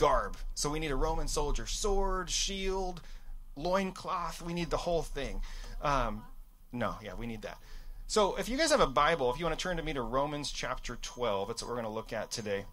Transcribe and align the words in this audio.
garb. 0.00 0.38
So 0.54 0.70
we 0.70 0.78
need 0.78 0.90
a 0.90 0.96
Roman 0.96 1.28
soldier 1.28 1.66
sword, 1.66 2.30
shield, 2.30 3.02
loincloth. 3.54 4.40
We 4.40 4.54
need 4.54 4.70
the 4.70 4.78
whole 4.78 5.02
thing. 5.02 5.42
Um, 5.82 6.24
no, 6.72 6.94
yeah, 7.02 7.12
we 7.14 7.26
need 7.26 7.42
that. 7.42 7.58
So 8.06 8.36
if 8.36 8.48
you 8.48 8.56
guys 8.56 8.70
have 8.70 8.80
a 8.80 8.86
Bible, 8.86 9.30
if 9.30 9.38
you 9.38 9.44
want 9.44 9.58
to 9.58 9.62
turn 9.62 9.76
to 9.76 9.82
me 9.82 9.92
to 9.92 10.00
Romans 10.00 10.50
chapter 10.50 10.96
12, 11.02 11.48
that's 11.48 11.62
what 11.62 11.68
we're 11.68 11.74
going 11.74 11.84
to 11.84 11.92
look 11.92 12.14
at 12.14 12.30
today. 12.30 12.64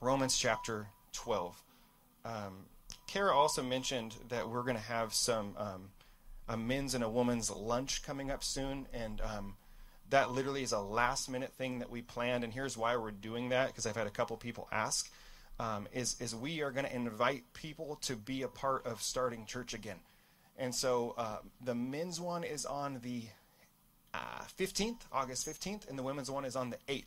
Romans 0.00 0.38
chapter 0.38 0.86
12. 1.14 1.60
Um, 2.24 2.66
Kara 3.08 3.34
also 3.34 3.62
mentioned 3.62 4.14
that 4.28 4.48
we're 4.48 4.62
going 4.62 4.76
to 4.76 4.82
have 4.82 5.12
some 5.12 5.54
um, 5.58 5.90
a 6.48 6.56
men's 6.56 6.94
and 6.94 7.02
a 7.02 7.08
woman's 7.08 7.50
lunch 7.50 8.04
coming 8.04 8.30
up 8.30 8.44
soon, 8.44 8.86
and 8.92 9.20
um, 9.20 9.56
that 10.10 10.30
literally 10.30 10.62
is 10.62 10.72
a 10.72 10.78
last 10.78 11.28
minute 11.28 11.52
thing 11.54 11.80
that 11.80 11.90
we 11.90 12.02
planned. 12.02 12.44
And 12.44 12.52
here's 12.52 12.76
why 12.76 12.96
we're 12.96 13.10
doing 13.10 13.48
that 13.48 13.68
because 13.68 13.84
I've 13.84 13.96
had 13.96 14.06
a 14.06 14.10
couple 14.10 14.36
people 14.36 14.68
ask. 14.70 15.10
Um, 15.60 15.86
is 15.92 16.20
is 16.20 16.34
we 16.34 16.62
are 16.62 16.72
going 16.72 16.86
to 16.86 16.94
invite 16.94 17.44
people 17.52 17.98
to 18.02 18.16
be 18.16 18.42
a 18.42 18.48
part 18.48 18.84
of 18.86 19.00
starting 19.00 19.46
church 19.46 19.72
again, 19.72 19.98
and 20.58 20.74
so 20.74 21.14
uh, 21.16 21.38
the 21.64 21.74
men's 21.74 22.20
one 22.20 22.42
is 22.42 22.66
on 22.66 22.98
the 23.02 23.22
uh, 24.12 24.44
15th, 24.58 25.00
August 25.12 25.46
15th, 25.46 25.88
and 25.88 25.98
the 25.98 26.02
women's 26.02 26.30
one 26.30 26.44
is 26.44 26.56
on 26.56 26.70
the 26.70 26.78
8th. 26.88 27.04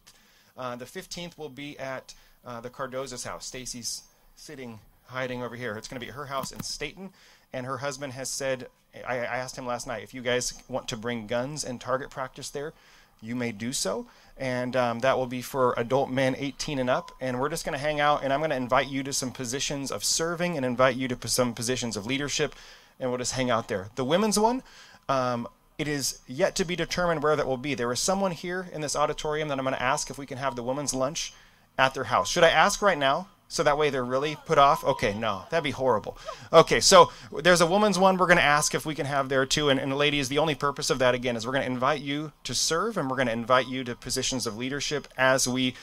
Uh, 0.58 0.76
the 0.76 0.86
15th 0.86 1.38
will 1.38 1.50
be 1.50 1.78
at 1.80 2.14
uh, 2.46 2.60
the 2.60 2.70
Cardoza's 2.70 3.24
house. 3.24 3.46
Stacy's 3.46 4.04
sitting 4.36 4.80
hiding 5.06 5.42
over 5.42 5.56
here. 5.56 5.76
It's 5.78 5.88
going 5.88 6.00
to 6.00 6.06
be 6.06 6.12
her 6.12 6.26
house 6.26 6.52
in 6.52 6.62
Stayton, 6.64 7.12
and 7.54 7.66
her 7.66 7.78
husband 7.78 8.14
has 8.14 8.30
said. 8.30 8.68
I, 9.08 9.20
I 9.20 9.38
asked 9.38 9.56
him 9.56 9.68
last 9.68 9.86
night 9.86 10.04
if 10.04 10.14
you 10.14 10.22
guys 10.22 10.54
want 10.68 10.88
to 10.88 10.98
bring 10.98 11.28
guns 11.28 11.64
and 11.64 11.80
target 11.80 12.10
practice 12.10 12.50
there, 12.50 12.74
you 13.22 13.36
may 13.36 13.52
do 13.52 13.72
so. 13.74 14.08
And 14.40 14.76
um, 14.76 15.00
that 15.00 15.18
will 15.18 15.26
be 15.28 15.42
for 15.42 15.74
adult 15.78 16.10
men 16.10 16.36
18 16.38 16.80
and 16.80 16.90
up. 16.90 17.12
And 17.20 17.40
we're 17.40 17.50
just 17.50 17.66
going 17.66 17.74
to 17.74 17.80
hang 17.80 18.00
out, 18.00 18.24
and 18.24 18.32
I'm 18.32 18.40
going 18.40 18.52
to 18.52 18.56
invite 18.56 18.88
you 18.88 19.04
to 19.04 19.14
some 19.14 19.32
positions 19.32 19.92
of 19.92 20.04
serving 20.04 20.58
and 20.58 20.66
invite 20.66 20.96
you 20.96 21.08
to 21.08 21.28
some 21.28 21.54
positions 21.54 21.98
of 21.98 22.06
leadership, 22.06 22.56
and 23.00 23.10
we'll 23.10 23.18
just 23.18 23.34
hang 23.34 23.50
out 23.50 23.68
there. 23.68 23.90
The 23.96 24.06
women's 24.06 24.38
one, 24.38 24.62
um, 25.10 25.48
it 25.78 25.88
is 25.88 26.20
yet 26.28 26.56
to 26.56 26.66
be 26.66 26.76
determined 26.76 27.24
where 27.24 27.36
that 27.36 27.48
will 27.48 27.58
be. 27.58 27.74
There 27.74 27.92
is 27.92 28.00
someone 28.00 28.32
here 28.32 28.68
in 28.74 28.82
this 28.82 28.96
auditorium 28.96 29.48
that 29.48 29.58
I'm 29.58 29.66
going 29.66 29.76
to 29.76 29.82
ask 29.82 30.10
if 30.10 30.18
we 30.18 30.26
can 30.26 30.38
have 30.38 30.56
the 30.56 30.64
women's 30.64 30.94
lunch 30.94 31.34
at 31.78 31.94
their 31.94 32.06
house. 32.06 32.30
Should 32.30 32.44
I 32.44 32.50
ask 32.50 32.82
right 32.82 32.98
now? 32.98 33.28
So 33.50 33.64
that 33.64 33.78
way 33.78 33.90
they're 33.90 34.04
really 34.04 34.38
put 34.46 34.58
off? 34.58 34.84
Okay, 34.84 35.14
no, 35.14 35.44
that'd 35.50 35.64
be 35.64 35.72
horrible. 35.72 36.18
Okay, 36.52 36.80
so 36.80 37.12
there's 37.42 37.62
a 37.62 37.66
woman's 37.66 37.98
one 37.98 38.18
we're 38.18 38.28
going 38.28 38.38
to 38.38 38.44
ask 38.44 38.76
if 38.76 38.86
we 38.86 38.96
can 38.96 39.06
have 39.06 39.30
there 39.30 39.46
too. 39.46 39.70
And, 39.70 39.80
and 39.80 39.96
ladies, 39.96 40.28
the 40.28 40.38
only 40.38 40.56
purpose 40.56 40.90
of 40.90 41.00
that, 41.00 41.16
again, 41.16 41.36
is 41.36 41.46
we're 41.46 41.54
going 41.54 41.66
to 41.66 41.72
invite 41.72 42.02
you 42.02 42.34
to 42.44 42.54
serve 42.54 42.98
and 42.98 43.10
we're 43.10 43.16
going 43.16 43.28
to 43.28 43.34
invite 43.34 43.68
you 43.68 43.84
to 43.86 43.96
positions 43.96 44.46
of 44.46 44.58
leadership 44.58 45.08
as 45.18 45.48
we 45.48 45.76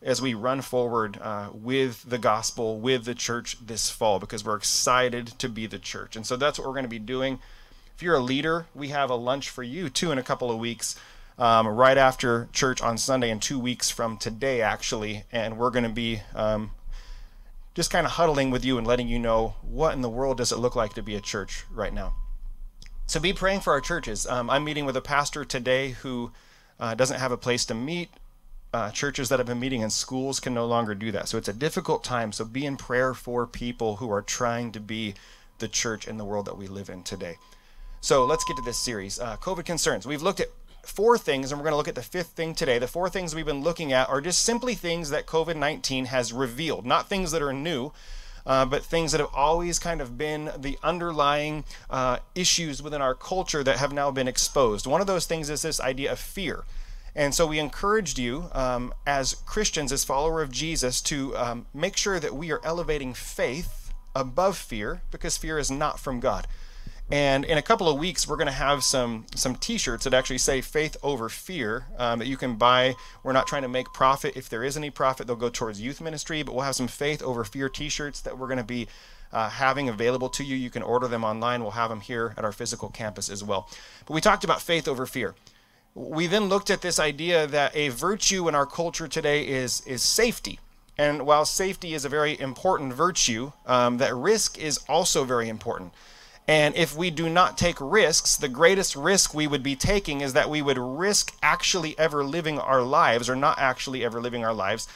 as 0.00 0.22
we 0.22 0.32
run 0.32 0.60
forward 0.60 1.18
uh, 1.20 1.48
with 1.52 2.08
the 2.08 2.18
gospel, 2.18 2.78
with 2.78 3.04
the 3.04 3.16
church 3.16 3.56
this 3.60 3.90
fall, 3.90 4.20
because 4.20 4.44
we're 4.44 4.56
excited 4.56 5.26
to 5.26 5.48
be 5.48 5.66
the 5.66 5.78
church. 5.78 6.14
And 6.14 6.24
so 6.24 6.36
that's 6.36 6.56
what 6.56 6.68
we're 6.68 6.74
going 6.74 6.84
to 6.84 6.88
be 6.88 7.00
doing. 7.00 7.40
If 7.96 8.02
you're 8.04 8.14
a 8.14 8.20
leader, 8.20 8.66
we 8.76 8.88
have 8.90 9.10
a 9.10 9.16
lunch 9.16 9.50
for 9.50 9.64
you 9.64 9.88
too 9.90 10.12
in 10.12 10.18
a 10.18 10.22
couple 10.22 10.52
of 10.52 10.58
weeks, 10.60 10.94
um, 11.36 11.66
right 11.66 11.98
after 11.98 12.48
church 12.52 12.80
on 12.80 12.96
Sunday, 12.96 13.28
and 13.28 13.42
two 13.42 13.58
weeks 13.58 13.90
from 13.90 14.18
today, 14.18 14.62
actually. 14.62 15.24
And 15.32 15.58
we're 15.58 15.70
going 15.70 15.82
to 15.82 15.90
be 15.90 16.22
um, 16.32 16.70
just 17.78 17.92
kind 17.92 18.04
of 18.04 18.10
huddling 18.10 18.50
with 18.50 18.64
you 18.64 18.76
and 18.76 18.84
letting 18.84 19.06
you 19.06 19.20
know 19.20 19.54
what 19.62 19.94
in 19.94 20.00
the 20.00 20.08
world 20.08 20.38
does 20.38 20.50
it 20.50 20.58
look 20.58 20.74
like 20.74 20.94
to 20.94 21.00
be 21.00 21.14
a 21.14 21.20
church 21.20 21.64
right 21.70 21.94
now. 21.94 22.12
So 23.06 23.20
be 23.20 23.32
praying 23.32 23.60
for 23.60 23.72
our 23.72 23.80
churches. 23.80 24.26
Um, 24.26 24.50
I'm 24.50 24.64
meeting 24.64 24.84
with 24.84 24.96
a 24.96 25.00
pastor 25.00 25.44
today 25.44 25.90
who 25.90 26.32
uh, 26.80 26.96
doesn't 26.96 27.20
have 27.20 27.30
a 27.30 27.36
place 27.36 27.64
to 27.66 27.74
meet. 27.74 28.08
Uh, 28.74 28.90
churches 28.90 29.28
that 29.28 29.38
have 29.38 29.46
been 29.46 29.60
meeting 29.60 29.82
in 29.82 29.90
schools 29.90 30.40
can 30.40 30.54
no 30.54 30.66
longer 30.66 30.92
do 30.92 31.12
that. 31.12 31.28
So 31.28 31.38
it's 31.38 31.46
a 31.46 31.52
difficult 31.52 32.02
time. 32.02 32.32
So 32.32 32.44
be 32.44 32.66
in 32.66 32.76
prayer 32.76 33.14
for 33.14 33.46
people 33.46 33.94
who 33.94 34.10
are 34.10 34.22
trying 34.22 34.72
to 34.72 34.80
be 34.80 35.14
the 35.60 35.68
church 35.68 36.08
in 36.08 36.16
the 36.16 36.24
world 36.24 36.46
that 36.46 36.58
we 36.58 36.66
live 36.66 36.88
in 36.88 37.04
today. 37.04 37.36
So 38.00 38.24
let's 38.24 38.42
get 38.42 38.56
to 38.56 38.62
this 38.62 38.76
series. 38.76 39.20
Uh, 39.20 39.36
COVID 39.36 39.64
concerns. 39.64 40.04
We've 40.04 40.20
looked 40.20 40.40
at 40.40 40.48
four 40.88 41.18
things, 41.18 41.50
and 41.50 41.60
we're 41.60 41.64
going 41.64 41.72
to 41.72 41.76
look 41.76 41.88
at 41.88 41.94
the 41.94 42.02
fifth 42.02 42.28
thing 42.30 42.54
today. 42.54 42.78
The 42.78 42.88
four 42.88 43.08
things 43.08 43.34
we've 43.34 43.46
been 43.46 43.62
looking 43.62 43.92
at 43.92 44.08
are 44.08 44.20
just 44.20 44.42
simply 44.42 44.74
things 44.74 45.10
that 45.10 45.26
COVID 45.26 45.56
19 45.56 46.06
has 46.06 46.32
revealed, 46.32 46.86
not 46.86 47.08
things 47.08 47.30
that 47.32 47.42
are 47.42 47.52
new. 47.52 47.92
Uh, 48.46 48.64
but 48.64 48.82
things 48.82 49.12
that 49.12 49.20
have 49.20 49.28
always 49.34 49.78
kind 49.78 50.00
of 50.00 50.16
been 50.16 50.50
the 50.56 50.78
underlying 50.82 51.64
uh, 51.90 52.16
issues 52.34 52.82
within 52.82 53.02
our 53.02 53.14
culture 53.14 53.62
that 53.62 53.76
have 53.76 53.92
now 53.92 54.10
been 54.10 54.26
exposed. 54.26 54.86
One 54.86 55.02
of 55.02 55.06
those 55.06 55.26
things 55.26 55.50
is 55.50 55.60
this 55.60 55.78
idea 55.78 56.12
of 56.12 56.18
fear. 56.18 56.64
And 57.14 57.34
so 57.34 57.46
we 57.46 57.58
encouraged 57.58 58.18
you 58.18 58.48
um, 58.52 58.94
as 59.06 59.34
Christians, 59.44 59.92
as 59.92 60.02
follower 60.02 60.40
of 60.40 60.50
Jesus, 60.50 61.02
to 61.02 61.36
um, 61.36 61.66
make 61.74 61.98
sure 61.98 62.18
that 62.18 62.34
we 62.34 62.50
are 62.50 62.60
elevating 62.64 63.12
faith 63.12 63.92
above 64.14 64.56
fear 64.56 65.02
because 65.10 65.36
fear 65.36 65.58
is 65.58 65.70
not 65.70 66.00
from 66.00 66.18
God. 66.18 66.46
And 67.10 67.46
in 67.46 67.56
a 67.56 67.62
couple 67.62 67.88
of 67.88 67.98
weeks, 67.98 68.28
we're 68.28 68.36
going 68.36 68.48
to 68.48 68.52
have 68.52 68.84
some 68.84 69.24
some 69.34 69.54
T-shirts 69.54 70.04
that 70.04 70.12
actually 70.12 70.38
say 70.38 70.60
"Faith 70.60 70.96
over 71.02 71.30
Fear" 71.30 71.86
um, 71.96 72.18
that 72.18 72.28
you 72.28 72.36
can 72.36 72.56
buy. 72.56 72.94
We're 73.22 73.32
not 73.32 73.46
trying 73.46 73.62
to 73.62 73.68
make 73.68 73.86
profit. 73.94 74.36
If 74.36 74.50
there 74.50 74.62
is 74.62 74.76
any 74.76 74.90
profit, 74.90 75.26
they'll 75.26 75.36
go 75.36 75.48
towards 75.48 75.80
youth 75.80 76.02
ministry. 76.02 76.42
But 76.42 76.54
we'll 76.54 76.64
have 76.64 76.76
some 76.76 76.88
"Faith 76.88 77.22
over 77.22 77.44
Fear" 77.44 77.70
T-shirts 77.70 78.20
that 78.20 78.36
we're 78.36 78.46
going 78.46 78.58
to 78.58 78.64
be 78.64 78.88
uh, 79.32 79.48
having 79.48 79.88
available 79.88 80.28
to 80.30 80.44
you. 80.44 80.54
You 80.54 80.68
can 80.68 80.82
order 80.82 81.08
them 81.08 81.24
online. 81.24 81.62
We'll 81.62 81.70
have 81.72 81.88
them 81.88 82.00
here 82.00 82.34
at 82.36 82.44
our 82.44 82.52
physical 82.52 82.90
campus 82.90 83.30
as 83.30 83.42
well. 83.42 83.70
But 84.06 84.12
we 84.12 84.20
talked 84.20 84.44
about 84.44 84.60
faith 84.60 84.86
over 84.86 85.06
fear. 85.06 85.34
We 85.94 86.26
then 86.26 86.50
looked 86.50 86.68
at 86.68 86.82
this 86.82 87.00
idea 87.00 87.46
that 87.46 87.74
a 87.74 87.88
virtue 87.88 88.48
in 88.48 88.54
our 88.54 88.66
culture 88.66 89.08
today 89.08 89.46
is 89.46 89.80
is 89.86 90.02
safety. 90.02 90.60
And 90.98 91.24
while 91.24 91.46
safety 91.46 91.94
is 91.94 92.04
a 92.04 92.08
very 92.08 92.38
important 92.38 92.92
virtue, 92.92 93.52
um, 93.66 93.98
that 93.98 94.14
risk 94.14 94.58
is 94.58 94.80
also 94.88 95.24
very 95.24 95.48
important. 95.48 95.94
And 96.48 96.74
if 96.76 96.96
we 96.96 97.10
do 97.10 97.28
not 97.28 97.58
take 97.58 97.76
risks, 97.78 98.34
the 98.36 98.48
greatest 98.48 98.96
risk 98.96 99.34
we 99.34 99.46
would 99.46 99.62
be 99.62 99.76
taking 99.76 100.22
is 100.22 100.32
that 100.32 100.48
we 100.48 100.62
would 100.62 100.78
risk 100.78 101.36
actually 101.42 101.96
ever 101.98 102.24
living 102.24 102.58
our 102.58 102.80
lives 102.80 103.28
or 103.28 103.36
not 103.36 103.58
actually 103.58 104.02
ever 104.02 104.18
living 104.18 104.46
our 104.46 104.54
lives 104.54 104.88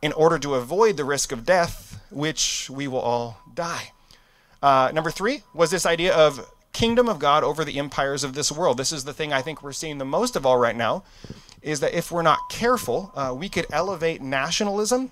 in 0.00 0.12
order 0.12 0.38
to 0.38 0.54
avoid 0.54 0.96
the 0.96 1.04
risk 1.04 1.32
of 1.32 1.44
death, 1.44 2.00
which 2.10 2.70
we 2.70 2.86
will 2.86 3.00
all 3.00 3.38
die. 3.52 3.90
Uh, 4.62 4.92
number 4.94 5.10
three 5.10 5.42
was 5.52 5.72
this 5.72 5.84
idea 5.84 6.14
of 6.14 6.48
kingdom 6.72 7.08
of 7.08 7.18
God 7.18 7.42
over 7.42 7.64
the 7.64 7.80
empires 7.80 8.22
of 8.22 8.34
this 8.34 8.52
world. 8.52 8.76
This 8.76 8.92
is 8.92 9.02
the 9.02 9.12
thing 9.12 9.32
I 9.32 9.42
think 9.42 9.64
we're 9.64 9.72
seeing 9.72 9.98
the 9.98 10.04
most 10.04 10.36
of 10.36 10.46
all 10.46 10.58
right 10.58 10.76
now, 10.76 11.02
is 11.60 11.80
that 11.80 11.92
if 11.92 12.12
we're 12.12 12.22
not 12.22 12.38
careful, 12.48 13.10
uh, 13.16 13.34
we 13.36 13.48
could 13.48 13.66
elevate 13.72 14.22
nationalism, 14.22 15.10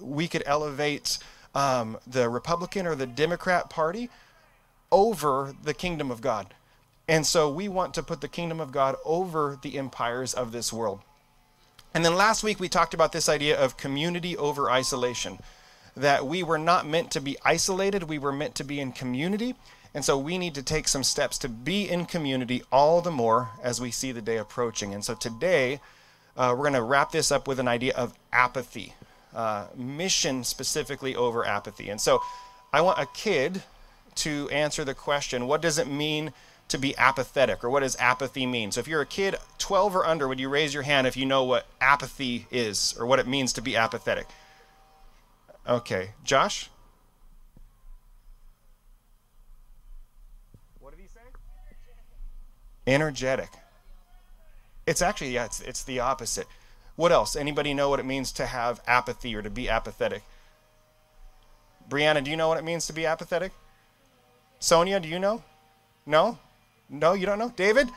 we 0.00 0.26
could 0.26 0.42
elevate 0.46 1.18
um, 1.54 1.96
the 2.08 2.28
Republican 2.28 2.88
or 2.88 2.96
the 2.96 3.06
Democrat 3.06 3.70
Party 3.70 4.10
over 4.92 5.54
the 5.64 5.74
kingdom 5.74 6.10
of 6.10 6.20
God. 6.20 6.54
And 7.08 7.26
so 7.26 7.50
we 7.50 7.68
want 7.68 7.94
to 7.94 8.02
put 8.02 8.20
the 8.20 8.28
kingdom 8.28 8.60
of 8.60 8.70
God 8.70 8.94
over 9.04 9.58
the 9.60 9.76
empires 9.76 10.32
of 10.32 10.52
this 10.52 10.72
world. 10.72 11.00
And 11.94 12.04
then 12.04 12.14
last 12.14 12.44
week 12.44 12.60
we 12.60 12.68
talked 12.68 12.94
about 12.94 13.12
this 13.12 13.28
idea 13.28 13.58
of 13.58 13.76
community 13.76 14.36
over 14.36 14.70
isolation. 14.70 15.40
That 15.96 16.26
we 16.26 16.42
were 16.42 16.58
not 16.58 16.86
meant 16.86 17.10
to 17.10 17.20
be 17.20 17.36
isolated, 17.44 18.04
we 18.04 18.18
were 18.18 18.32
meant 18.32 18.54
to 18.56 18.64
be 18.64 18.80
in 18.80 18.92
community. 18.92 19.56
And 19.94 20.04
so 20.04 20.16
we 20.16 20.38
need 20.38 20.54
to 20.54 20.62
take 20.62 20.88
some 20.88 21.02
steps 21.02 21.36
to 21.38 21.50
be 21.50 21.88
in 21.88 22.06
community 22.06 22.62
all 22.72 23.02
the 23.02 23.10
more 23.10 23.50
as 23.62 23.80
we 23.80 23.90
see 23.90 24.10
the 24.12 24.22
day 24.22 24.38
approaching. 24.38 24.94
And 24.94 25.04
so 25.04 25.14
today 25.14 25.80
uh, 26.34 26.54
we're 26.56 26.64
going 26.64 26.72
to 26.74 26.82
wrap 26.82 27.12
this 27.12 27.30
up 27.30 27.46
with 27.46 27.58
an 27.58 27.68
idea 27.68 27.92
of 27.94 28.14
apathy, 28.32 28.94
uh, 29.34 29.66
mission 29.76 30.44
specifically 30.44 31.14
over 31.14 31.46
apathy. 31.46 31.90
And 31.90 32.00
so 32.00 32.22
I 32.72 32.80
want 32.80 33.00
a 33.00 33.06
kid 33.06 33.62
to 34.16 34.48
answer 34.50 34.84
the 34.84 34.94
question 34.94 35.46
what 35.46 35.62
does 35.62 35.78
it 35.78 35.86
mean 35.86 36.32
to 36.68 36.78
be 36.78 36.96
apathetic 36.96 37.62
or 37.62 37.70
what 37.70 37.80
does 37.80 37.96
apathy 37.96 38.46
mean? 38.46 38.72
So 38.72 38.80
if 38.80 38.88
you're 38.88 39.02
a 39.02 39.06
kid 39.06 39.36
12 39.58 39.96
or 39.96 40.06
under, 40.06 40.26
would 40.26 40.40
you 40.40 40.48
raise 40.48 40.72
your 40.72 40.82
hand 40.82 41.06
if 41.06 41.16
you 41.16 41.26
know 41.26 41.44
what 41.44 41.66
apathy 41.80 42.46
is 42.50 42.94
or 42.98 43.06
what 43.06 43.18
it 43.18 43.26
means 43.26 43.52
to 43.54 43.60
be 43.60 43.76
apathetic? 43.76 44.26
Okay, 45.68 46.10
Josh? 46.24 46.70
What 50.80 50.90
did 50.96 51.00
he 51.00 51.08
say? 51.08 51.20
Energetic. 52.86 53.50
It's 54.86 55.02
actually 55.02 55.30
yeah, 55.30 55.44
it's 55.44 55.60
it's 55.60 55.84
the 55.84 56.00
opposite. 56.00 56.46
What 56.96 57.12
else? 57.12 57.36
Anybody 57.36 57.74
know 57.74 57.88
what 57.88 58.00
it 58.00 58.06
means 58.06 58.32
to 58.32 58.46
have 58.46 58.80
apathy 58.86 59.34
or 59.34 59.42
to 59.42 59.50
be 59.50 59.68
apathetic? 59.68 60.22
Brianna, 61.88 62.24
do 62.24 62.30
you 62.30 62.36
know 62.36 62.48
what 62.48 62.58
it 62.58 62.64
means 62.64 62.86
to 62.86 62.92
be 62.92 63.06
apathetic? 63.06 63.52
Sonia, 64.62 65.00
do 65.00 65.08
you 65.08 65.18
know? 65.18 65.42
No? 66.06 66.38
No, 66.88 67.14
you 67.14 67.26
don't 67.26 67.38
know? 67.38 67.52
David? 67.56 67.88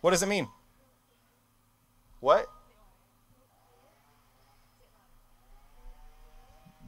What 0.00 0.12
does 0.12 0.22
it 0.22 0.28
mean? 0.28 0.46
What? 2.20 2.48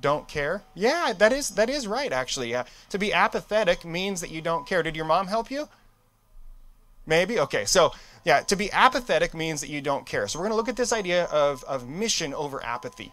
Don't 0.00 0.28
care? 0.28 0.62
Yeah, 0.74 1.12
that 1.18 1.32
is 1.32 1.50
that 1.50 1.68
is 1.68 1.88
right 1.88 2.12
actually. 2.12 2.50
Yeah. 2.50 2.64
To 2.90 2.98
be 2.98 3.12
apathetic 3.12 3.84
means 3.84 4.20
that 4.20 4.30
you 4.30 4.40
don't 4.40 4.66
care. 4.66 4.82
Did 4.82 4.94
your 4.94 5.04
mom 5.04 5.26
help 5.26 5.50
you? 5.50 5.68
Maybe? 7.04 7.40
Okay. 7.40 7.64
So, 7.64 7.92
yeah, 8.24 8.40
to 8.42 8.54
be 8.54 8.70
apathetic 8.70 9.34
means 9.34 9.60
that 9.60 9.70
you 9.70 9.80
don't 9.80 10.06
care. 10.06 10.28
So, 10.28 10.38
we're 10.38 10.44
going 10.44 10.52
to 10.52 10.56
look 10.56 10.68
at 10.68 10.76
this 10.76 10.92
idea 10.92 11.24
of 11.24 11.64
of 11.64 11.88
mission 11.88 12.32
over 12.32 12.64
apathy. 12.64 13.12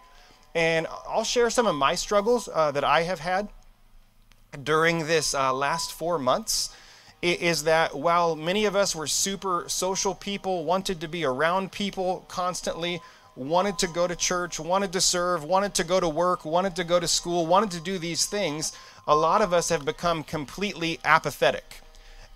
And 0.53 0.85
I'll 1.09 1.23
share 1.23 1.49
some 1.49 1.65
of 1.65 1.75
my 1.75 1.95
struggles 1.95 2.47
uh, 2.53 2.71
that 2.71 2.83
I 2.83 3.01
have 3.01 3.19
had 3.19 3.49
during 4.63 5.07
this 5.07 5.33
uh, 5.33 5.53
last 5.53 5.93
four 5.93 6.17
months. 6.17 6.69
Is 7.21 7.63
that 7.63 7.97
while 7.97 8.35
many 8.35 8.65
of 8.65 8.75
us 8.75 8.95
were 8.95 9.07
super 9.07 9.65
social 9.67 10.13
people, 10.13 10.65
wanted 10.65 11.01
to 11.01 11.07
be 11.07 11.25
around 11.25 11.71
people 11.71 12.23
constantly, 12.27 13.01
wanted 13.35 13.79
to 13.79 13.87
go 13.87 14.07
to 14.07 14.15
church, 14.15 14.59
wanted 14.59 14.91
to 14.93 15.01
serve, 15.01 15.43
wanted 15.43 15.73
to 15.75 15.83
go 15.83 15.99
to 15.99 16.09
work, 16.09 16.45
wanted 16.45 16.75
to 16.75 16.83
go 16.83 16.99
to 16.99 17.07
school, 17.07 17.45
wanted 17.47 17.71
to 17.71 17.79
do 17.79 17.97
these 17.97 18.25
things, 18.25 18.71
a 19.07 19.15
lot 19.15 19.41
of 19.41 19.53
us 19.53 19.69
have 19.69 19.85
become 19.85 20.23
completely 20.23 20.99
apathetic. 21.05 21.81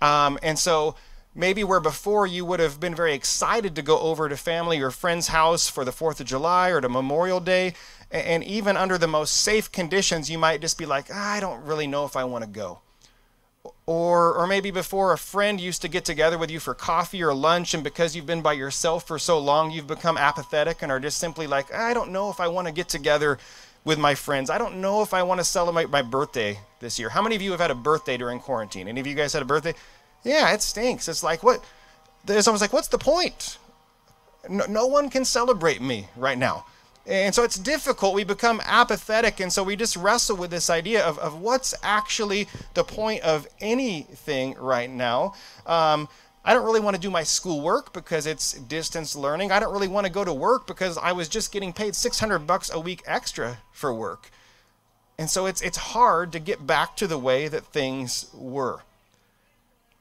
Um, 0.00 0.38
and 0.42 0.58
so 0.58 0.94
maybe 1.34 1.64
where 1.64 1.80
before 1.80 2.26
you 2.26 2.44
would 2.44 2.60
have 2.60 2.80
been 2.80 2.94
very 2.94 3.14
excited 3.14 3.74
to 3.76 3.82
go 3.82 3.98
over 3.98 4.28
to 4.28 4.36
family 4.36 4.80
or 4.80 4.90
friend's 4.90 5.28
house 5.28 5.68
for 5.68 5.84
the 5.84 5.90
4th 5.90 6.20
of 6.20 6.26
July 6.26 6.70
or 6.70 6.80
to 6.80 6.88
Memorial 6.88 7.40
Day, 7.40 7.74
and 8.12 8.44
even 8.44 8.76
under 8.76 8.98
the 8.98 9.08
most 9.08 9.38
safe 9.38 9.72
conditions, 9.72 10.30
you 10.30 10.38
might 10.38 10.60
just 10.60 10.78
be 10.78 10.86
like, 10.86 11.10
I 11.10 11.40
don't 11.40 11.64
really 11.64 11.86
know 11.86 12.04
if 12.04 12.14
I 12.14 12.24
want 12.24 12.44
to 12.44 12.50
go. 12.50 12.80
Or, 13.86 14.34
or 14.34 14.46
maybe 14.46 14.70
before 14.70 15.12
a 15.12 15.18
friend 15.18 15.60
used 15.60 15.82
to 15.82 15.88
get 15.88 16.04
together 16.04 16.36
with 16.36 16.50
you 16.50 16.60
for 16.60 16.74
coffee 16.74 17.22
or 17.22 17.34
lunch, 17.34 17.74
and 17.74 17.82
because 17.82 18.14
you've 18.14 18.26
been 18.26 18.42
by 18.42 18.52
yourself 18.52 19.06
for 19.06 19.18
so 19.18 19.38
long, 19.38 19.70
you've 19.70 19.86
become 19.86 20.16
apathetic 20.18 20.82
and 20.82 20.92
are 20.92 21.00
just 21.00 21.18
simply 21.18 21.46
like, 21.46 21.72
I 21.72 21.94
don't 21.94 22.12
know 22.12 22.30
if 22.30 22.38
I 22.38 22.48
want 22.48 22.68
to 22.68 22.72
get 22.72 22.88
together 22.88 23.38
with 23.84 23.98
my 23.98 24.14
friends. 24.14 24.50
I 24.50 24.58
don't 24.58 24.80
know 24.80 25.02
if 25.02 25.14
I 25.14 25.22
want 25.22 25.40
to 25.40 25.44
celebrate 25.44 25.90
my 25.90 26.02
birthday 26.02 26.58
this 26.80 26.98
year. 26.98 27.08
How 27.08 27.22
many 27.22 27.34
of 27.34 27.42
you 27.42 27.50
have 27.52 27.60
had 27.60 27.70
a 27.70 27.76
birthday 27.76 28.16
during 28.16 28.38
quarantine? 28.38 28.88
Any 28.88 29.00
of 29.00 29.06
you 29.06 29.14
guys 29.14 29.32
had 29.32 29.42
a 29.42 29.46
birthday? 29.46 29.74
Yeah, 30.22 30.52
it 30.52 30.62
stinks. 30.62 31.08
It's 31.08 31.22
like, 31.22 31.42
what? 31.42 31.64
There's 32.24 32.46
almost 32.46 32.60
like, 32.60 32.72
what's 32.72 32.88
the 32.88 32.98
point? 32.98 33.58
No, 34.48 34.66
no 34.66 34.86
one 34.86 35.10
can 35.10 35.24
celebrate 35.24 35.80
me 35.80 36.06
right 36.16 36.38
now. 36.38 36.66
And 37.06 37.34
so 37.34 37.42
it's 37.42 37.58
difficult. 37.58 38.14
We 38.14 38.24
become 38.24 38.60
apathetic. 38.64 39.40
And 39.40 39.52
so 39.52 39.64
we 39.64 39.74
just 39.74 39.96
wrestle 39.96 40.36
with 40.36 40.50
this 40.50 40.70
idea 40.70 41.04
of, 41.04 41.18
of 41.18 41.40
what's 41.40 41.74
actually 41.82 42.48
the 42.74 42.84
point 42.84 43.22
of 43.22 43.48
anything 43.60 44.54
right 44.58 44.88
now. 44.88 45.34
Um, 45.66 46.08
I 46.44 46.54
don't 46.54 46.64
really 46.64 46.80
want 46.80 46.96
to 46.96 47.02
do 47.02 47.10
my 47.10 47.22
schoolwork 47.22 47.92
because 47.92 48.26
it's 48.26 48.52
distance 48.52 49.14
learning. 49.14 49.52
I 49.52 49.60
don't 49.60 49.72
really 49.72 49.88
want 49.88 50.06
to 50.06 50.12
go 50.12 50.24
to 50.24 50.32
work 50.32 50.66
because 50.66 50.98
I 50.98 51.12
was 51.12 51.28
just 51.28 51.52
getting 51.52 51.72
paid 51.72 51.94
600 51.94 52.40
bucks 52.40 52.70
a 52.72 52.80
week 52.80 53.02
extra 53.06 53.58
for 53.72 53.94
work. 53.94 54.30
And 55.18 55.30
so 55.30 55.46
it's 55.46 55.60
it's 55.60 55.76
hard 55.76 56.32
to 56.32 56.40
get 56.40 56.66
back 56.66 56.96
to 56.96 57.06
the 57.06 57.18
way 57.18 57.46
that 57.46 57.66
things 57.66 58.26
were. 58.34 58.82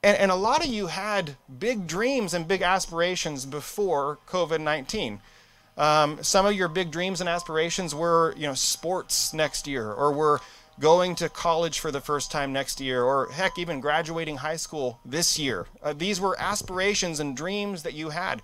And, 0.04 0.18
and 0.18 0.32
a 0.32 0.36
lot 0.36 0.66
of 0.66 0.72
you 0.72 0.88
had 0.88 1.36
big 1.60 1.86
dreams 1.86 2.34
and 2.34 2.48
big 2.48 2.64
aspirations 2.64 3.46
before 3.46 4.18
COVID 4.28 4.62
19. 4.62 5.20
Um, 5.78 6.22
some 6.22 6.46
of 6.46 6.54
your 6.54 6.68
big 6.68 6.92
dreams 6.92 7.22
and 7.22 7.30
aspirations 7.30 7.96
were, 7.96 8.34
you 8.38 8.46
know, 8.48 8.54
sports 8.54 9.34
next 9.34 9.68
year, 9.68 9.92
or 9.92 10.12
were 10.12 10.42
going 10.80 11.16
to 11.16 11.30
college 11.30 11.80
for 11.80 11.92
the 11.92 12.02
first 12.02 12.32
time 12.32 12.52
next 12.52 12.82
year, 12.82 13.04
or 13.04 13.30
heck, 13.32 13.58
even 13.58 13.80
graduating 13.80 14.38
high 14.38 14.56
school 14.56 15.00
this 15.06 15.40
year. 15.40 15.68
Uh, 15.82 15.94
these 15.94 16.20
were 16.20 16.40
aspirations 16.40 17.20
and 17.20 17.38
dreams 17.38 17.84
that 17.84 17.94
you 17.94 18.10
had. 18.10 18.42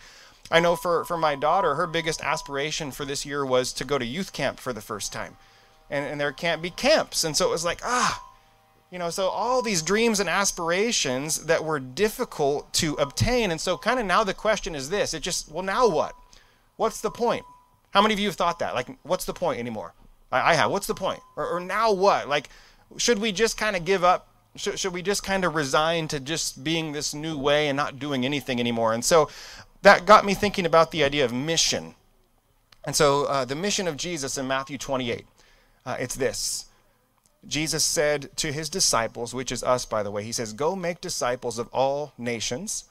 I 0.49 0.59
know 0.59 0.75
for, 0.75 1.03
for 1.03 1.17
my 1.17 1.35
daughter, 1.35 1.75
her 1.75 1.87
biggest 1.87 2.21
aspiration 2.21 2.91
for 2.91 3.05
this 3.05 3.25
year 3.25 3.45
was 3.45 3.73
to 3.73 3.83
go 3.83 3.97
to 3.97 4.05
youth 4.05 4.31
camp 4.31 4.59
for 4.59 4.71
the 4.71 4.81
first 4.81 5.11
time. 5.11 5.35
And, 5.89 6.05
and 6.05 6.21
there 6.21 6.31
can't 6.31 6.61
be 6.61 6.69
camps. 6.69 7.23
And 7.23 7.35
so 7.35 7.47
it 7.47 7.51
was 7.51 7.65
like, 7.65 7.79
ah, 7.83 8.23
you 8.91 8.99
know, 8.99 9.09
so 9.09 9.27
all 9.27 9.61
these 9.61 9.81
dreams 9.81 10.19
and 10.19 10.29
aspirations 10.29 11.45
that 11.45 11.63
were 11.63 11.79
difficult 11.79 12.71
to 12.75 12.93
obtain. 12.95 13.51
And 13.51 13.59
so, 13.59 13.77
kind 13.77 13.99
of 13.99 14.05
now 14.05 14.23
the 14.23 14.33
question 14.33 14.75
is 14.75 14.89
this 14.89 15.13
it 15.13 15.21
just, 15.21 15.51
well, 15.51 15.63
now 15.63 15.89
what? 15.89 16.15
What's 16.77 17.01
the 17.01 17.11
point? 17.11 17.43
How 17.91 18.01
many 18.01 18.13
of 18.13 18.19
you 18.19 18.27
have 18.27 18.35
thought 18.35 18.59
that? 18.59 18.73
Like, 18.73 18.87
what's 19.03 19.25
the 19.25 19.33
point 19.33 19.59
anymore? 19.59 19.93
I, 20.31 20.51
I 20.51 20.53
have. 20.53 20.71
What's 20.71 20.87
the 20.87 20.95
point? 20.95 21.19
Or, 21.35 21.47
or 21.47 21.59
now 21.59 21.91
what? 21.91 22.29
Like, 22.29 22.49
should 22.97 23.19
we 23.19 23.31
just 23.31 23.57
kind 23.57 23.75
of 23.75 23.85
give 23.85 24.03
up? 24.03 24.29
Should, 24.55 24.79
should 24.79 24.93
we 24.93 25.01
just 25.01 25.23
kind 25.23 25.43
of 25.45 25.55
resign 25.55 26.07
to 26.09 26.19
just 26.19 26.63
being 26.63 26.91
this 26.91 27.13
new 27.13 27.37
way 27.37 27.67
and 27.67 27.75
not 27.75 27.99
doing 27.99 28.25
anything 28.25 28.59
anymore? 28.59 28.93
And 28.93 29.03
so 29.03 29.29
that 29.81 30.05
got 30.05 30.25
me 30.25 30.33
thinking 30.33 30.65
about 30.65 30.91
the 30.91 31.03
idea 31.03 31.25
of 31.25 31.33
mission. 31.33 31.95
And 32.85 32.95
so 32.95 33.25
uh, 33.25 33.45
the 33.45 33.55
mission 33.55 33.87
of 33.87 33.97
Jesus 33.97 34.37
in 34.37 34.47
Matthew 34.47 34.77
28, 34.77 35.25
uh, 35.85 35.97
it's 35.99 36.15
this. 36.15 36.65
Jesus 37.45 37.83
said 37.83 38.35
to 38.37 38.51
his 38.51 38.69
disciples, 38.69 39.33
which 39.33 39.51
is 39.51 39.63
us, 39.63 39.85
by 39.85 40.03
the 40.03 40.11
way, 40.11 40.23
he 40.23 40.31
says, 40.31 40.53
Go 40.53 40.75
make 40.75 41.01
disciples 41.01 41.59
of 41.59 41.67
all 41.71 42.13
nations, 42.17 42.85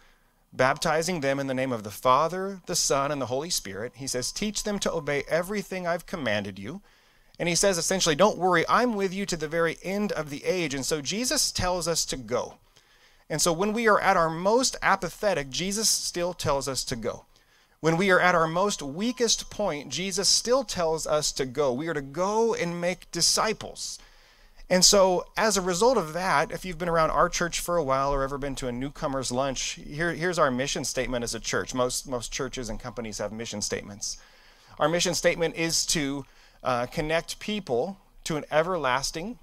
baptizing 0.56 1.20
them 1.20 1.38
in 1.38 1.46
the 1.46 1.54
name 1.54 1.72
of 1.72 1.82
the 1.82 1.90
Father, 1.90 2.60
the 2.66 2.76
Son, 2.76 3.12
and 3.12 3.20
the 3.20 3.26
Holy 3.26 3.50
Spirit. 3.50 3.92
He 3.96 4.06
says, 4.06 4.32
Teach 4.32 4.62
them 4.62 4.78
to 4.80 4.92
obey 4.92 5.24
everything 5.28 5.86
I've 5.86 6.06
commanded 6.06 6.58
you. 6.58 6.82
And 7.38 7.48
he 7.48 7.54
says 7.54 7.78
essentially, 7.78 8.14
Don't 8.14 8.38
worry, 8.38 8.64
I'm 8.68 8.94
with 8.94 9.12
you 9.12 9.26
to 9.26 9.36
the 9.36 9.48
very 9.48 9.78
end 9.82 10.12
of 10.12 10.30
the 10.30 10.44
age. 10.44 10.74
And 10.74 10.84
so 10.84 11.00
Jesus 11.00 11.52
tells 11.52 11.86
us 11.86 12.04
to 12.06 12.16
go. 12.16 12.54
And 13.28 13.42
so 13.42 13.52
when 13.52 13.72
we 13.72 13.88
are 13.88 14.00
at 14.00 14.16
our 14.16 14.30
most 14.30 14.76
apathetic, 14.82 15.50
Jesus 15.50 15.88
still 15.88 16.32
tells 16.32 16.68
us 16.68 16.84
to 16.84 16.96
go. 16.96 17.26
When 17.80 17.96
we 17.96 18.10
are 18.10 18.20
at 18.20 18.34
our 18.34 18.46
most 18.46 18.82
weakest 18.82 19.50
point, 19.50 19.90
Jesus 19.90 20.28
still 20.28 20.64
tells 20.64 21.06
us 21.06 21.32
to 21.32 21.44
go. 21.44 21.72
We 21.72 21.88
are 21.88 21.94
to 21.94 22.02
go 22.02 22.54
and 22.54 22.80
make 22.80 23.10
disciples. 23.10 23.98
And 24.68 24.84
so, 24.84 25.26
as 25.36 25.56
a 25.56 25.62
result 25.62 25.96
of 25.96 26.12
that, 26.14 26.50
if 26.50 26.64
you've 26.64 26.78
been 26.78 26.88
around 26.88 27.10
our 27.10 27.28
church 27.28 27.60
for 27.60 27.76
a 27.76 27.84
while 27.84 28.12
or 28.12 28.24
ever 28.24 28.36
been 28.36 28.56
to 28.56 28.66
a 28.66 28.72
newcomer's 28.72 29.30
lunch, 29.30 29.78
here, 29.86 30.12
here's 30.12 30.40
our 30.40 30.50
mission 30.50 30.84
statement 30.84 31.22
as 31.22 31.36
a 31.36 31.40
church. 31.40 31.72
Most, 31.72 32.08
most 32.08 32.32
churches 32.32 32.68
and 32.68 32.80
companies 32.80 33.18
have 33.18 33.32
mission 33.32 33.62
statements. 33.62 34.16
Our 34.80 34.88
mission 34.88 35.14
statement 35.14 35.54
is 35.54 35.86
to 35.86 36.24
uh, 36.64 36.86
connect 36.86 37.38
people 37.38 37.98
to 38.24 38.36
an 38.36 38.44
everlasting, 38.50 39.38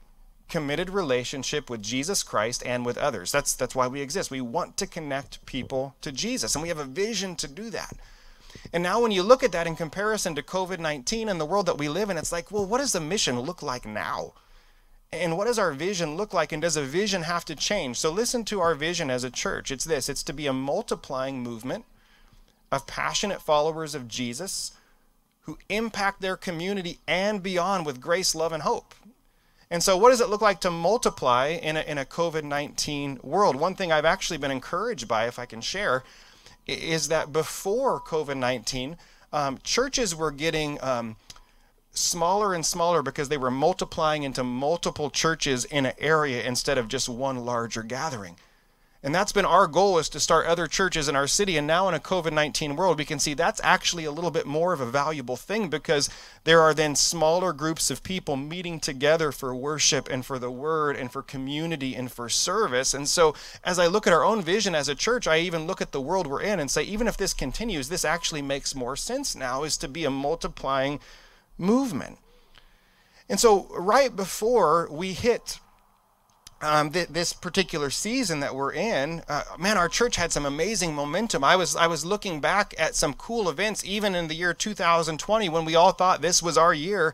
committed 0.50 0.90
relationship 0.90 1.70
with 1.70 1.82
Jesus 1.82 2.22
Christ 2.22 2.62
and 2.66 2.86
with 2.86 2.98
others. 2.98 3.32
That's, 3.32 3.54
that's 3.54 3.76
why 3.76 3.88
we 3.88 4.02
exist. 4.02 4.30
We 4.30 4.42
want 4.42 4.76
to 4.76 4.86
connect 4.86 5.46
people 5.46 5.96
to 6.02 6.12
Jesus, 6.12 6.54
and 6.54 6.62
we 6.62 6.68
have 6.68 6.80
a 6.80 6.84
vision 6.84 7.38
to 7.38 7.48
do 7.48 7.70
that. 7.70 7.96
And 8.74 8.84
now, 8.84 9.02
when 9.02 9.12
you 9.12 9.24
look 9.24 9.42
at 9.42 9.54
that 9.54 9.68
in 9.68 9.78
comparison 9.78 10.36
to 10.36 10.44
COVID 10.44 10.80
19 10.80 11.30
and 11.30 11.40
the 11.40 11.46
world 11.46 11.66
that 11.68 11.78
we 11.78 11.88
live 11.88 12.10
in, 12.10 12.18
it's 12.18 12.34
like, 12.34 12.52
well, 12.52 12.66
what 12.66 12.80
does 12.80 12.92
the 12.92 13.00
mission 13.00 13.40
look 13.40 13.64
like 13.64 13.86
now? 13.86 14.34
And 15.22 15.38
what 15.38 15.46
does 15.46 15.60
our 15.60 15.72
vision 15.72 16.18
look 16.18 16.34
like? 16.34 16.52
And 16.52 16.62
does 16.62 16.78
a 16.78 16.84
vision 16.84 17.24
have 17.24 17.46
to 17.46 17.56
change? 17.56 17.98
So 17.98 18.12
listen 18.12 18.44
to 18.46 18.60
our 18.60 18.76
vision 18.76 19.10
as 19.10 19.24
a 19.24 19.32
church. 19.32 19.72
It's 19.72 19.86
this 19.86 20.10
it's 20.10 20.24
to 20.24 20.34
be 20.34 20.48
a 20.48 20.54
multiplying 20.54 21.42
movement 21.42 21.86
of 22.72 22.88
passionate 22.88 23.42
followers 23.42 23.94
of 23.94 24.08
Jesus 24.08 24.72
who 25.42 25.58
impact 25.70 26.22
their 26.22 26.38
community 26.38 27.00
and 27.08 27.44
beyond 27.44 27.86
with 27.86 28.02
grace, 28.02 28.34
love, 28.34 28.54
and 28.54 28.64
hope. 28.64 28.96
And 29.70 29.84
so, 29.84 29.98
what 29.98 30.10
does 30.10 30.22
it 30.22 30.30
look 30.30 30.42
like 30.42 30.62
to 30.62 30.72
multiply 30.72 31.48
in 31.48 31.78
a, 31.78 31.82
in 31.82 31.98
a 31.98 32.06
COVID 32.06 32.44
19 32.44 33.20
world? 33.24 33.56
One 33.56 33.76
thing 33.76 33.92
I've 33.92 34.06
actually 34.06 34.38
been 34.38 34.52
encouraged 34.52 35.08
by, 35.08 35.28
if 35.28 35.40
I 35.40 35.46
can 35.46 35.62
share, 35.62 36.04
is 36.68 37.08
that 37.10 37.34
before 37.34 38.00
COVID 38.00 38.38
19, 38.38 38.98
um, 39.32 39.60
churches 39.64 40.16
were 40.16 40.32
getting 40.32 40.82
um, 40.84 41.16
smaller 41.94 42.54
and 42.54 42.66
smaller 42.66 43.02
because 43.02 43.30
they 43.30 43.38
were 43.38 43.52
multiplying 43.52 44.24
into 44.24 44.44
multiple 44.44 45.10
churches 45.10 45.66
in 45.66 45.86
an 45.86 45.94
area 45.98 46.44
instead 46.44 46.78
of 46.78 46.88
just 46.88 47.08
one 47.08 47.46
larger 47.46 47.84
gathering. 47.84 48.36
And 49.06 49.14
that's 49.14 49.34
been 49.34 49.44
our 49.44 49.68
goal 49.68 49.98
is 50.00 50.08
to 50.10 50.20
start 50.22 50.46
other 50.46 50.66
churches 50.66 51.10
in 51.10 51.16
our 51.16 51.28
city. 51.28 51.58
And 51.58 51.68
now 51.68 51.90
in 51.90 51.94
a 51.94 52.00
COVID 52.00 52.32
19 52.32 52.78
world, 52.78 52.98
we 52.98 53.04
can 53.04 53.20
see 53.20 53.34
that's 53.34 53.60
actually 53.62 54.06
a 54.06 54.12
little 54.12 54.32
bit 54.32 54.46
more 54.46 54.72
of 54.72 54.80
a 54.80 54.86
valuable 54.86 55.36
thing 55.36 55.68
because 55.68 56.10
there 56.46 56.62
are 56.62 56.74
then 56.74 56.96
smaller 56.96 57.52
groups 57.52 57.92
of 57.92 58.02
people 58.02 58.38
meeting 58.38 58.80
together 58.80 59.34
for 59.34 59.54
worship 59.54 60.08
and 60.10 60.26
for 60.26 60.40
the 60.40 60.50
word 60.50 60.96
and 60.96 61.12
for 61.12 61.22
community 61.22 61.96
and 61.96 62.14
for 62.14 62.30
service. 62.30 62.94
And 62.94 63.10
so 63.10 63.36
as 63.66 63.78
I 63.78 63.88
look 63.88 64.08
at 64.08 64.14
our 64.14 64.24
own 64.24 64.42
vision 64.42 64.74
as 64.74 64.88
a 64.88 64.96
church, 64.96 65.28
I 65.28 65.40
even 65.40 65.68
look 65.68 65.82
at 65.82 65.92
the 65.92 66.02
world 66.02 66.26
we're 66.26 66.42
in 66.42 66.62
and 66.62 66.72
say, 66.72 66.84
even 66.84 67.08
if 67.08 67.18
this 67.18 67.34
continues, 67.34 67.90
this 67.90 68.06
actually 68.06 68.42
makes 68.42 68.74
more 68.74 68.96
sense 68.96 69.36
now 69.36 69.64
is 69.64 69.76
to 69.78 69.90
be 69.90 70.06
a 70.06 70.10
multiplying 70.10 71.02
movement. 71.58 72.20
And 73.30 73.40
so, 73.40 73.68
right 73.78 74.14
before 74.16 74.88
we 74.92 75.14
hit 75.14 75.60
um, 76.62 76.92
th- 76.92 77.10
this 77.10 77.34
particular 77.34 77.90
season 77.90 78.40
that 78.40 78.56
we're 78.56 78.74
in, 78.74 79.22
uh, 79.28 79.44
man, 79.58 79.78
our 79.78 79.90
church 79.90 80.16
had 80.16 80.32
some 80.32 80.46
amazing 80.46 80.94
momentum. 80.94 81.44
I 81.44 81.56
was 81.56 81.76
I 81.76 81.88
was 81.88 82.06
looking 82.06 82.40
back 82.40 82.74
at 82.78 82.96
some 82.96 83.14
cool 83.14 83.50
events, 83.50 83.84
even 83.86 84.16
in 84.16 84.28
the 84.28 84.36
year 84.36 84.54
2020, 84.54 85.50
when 85.50 85.66
we 85.66 85.76
all 85.76 85.92
thought 85.92 86.22
this 86.22 86.42
was 86.42 86.58
our 86.58 86.74
year. 86.74 87.14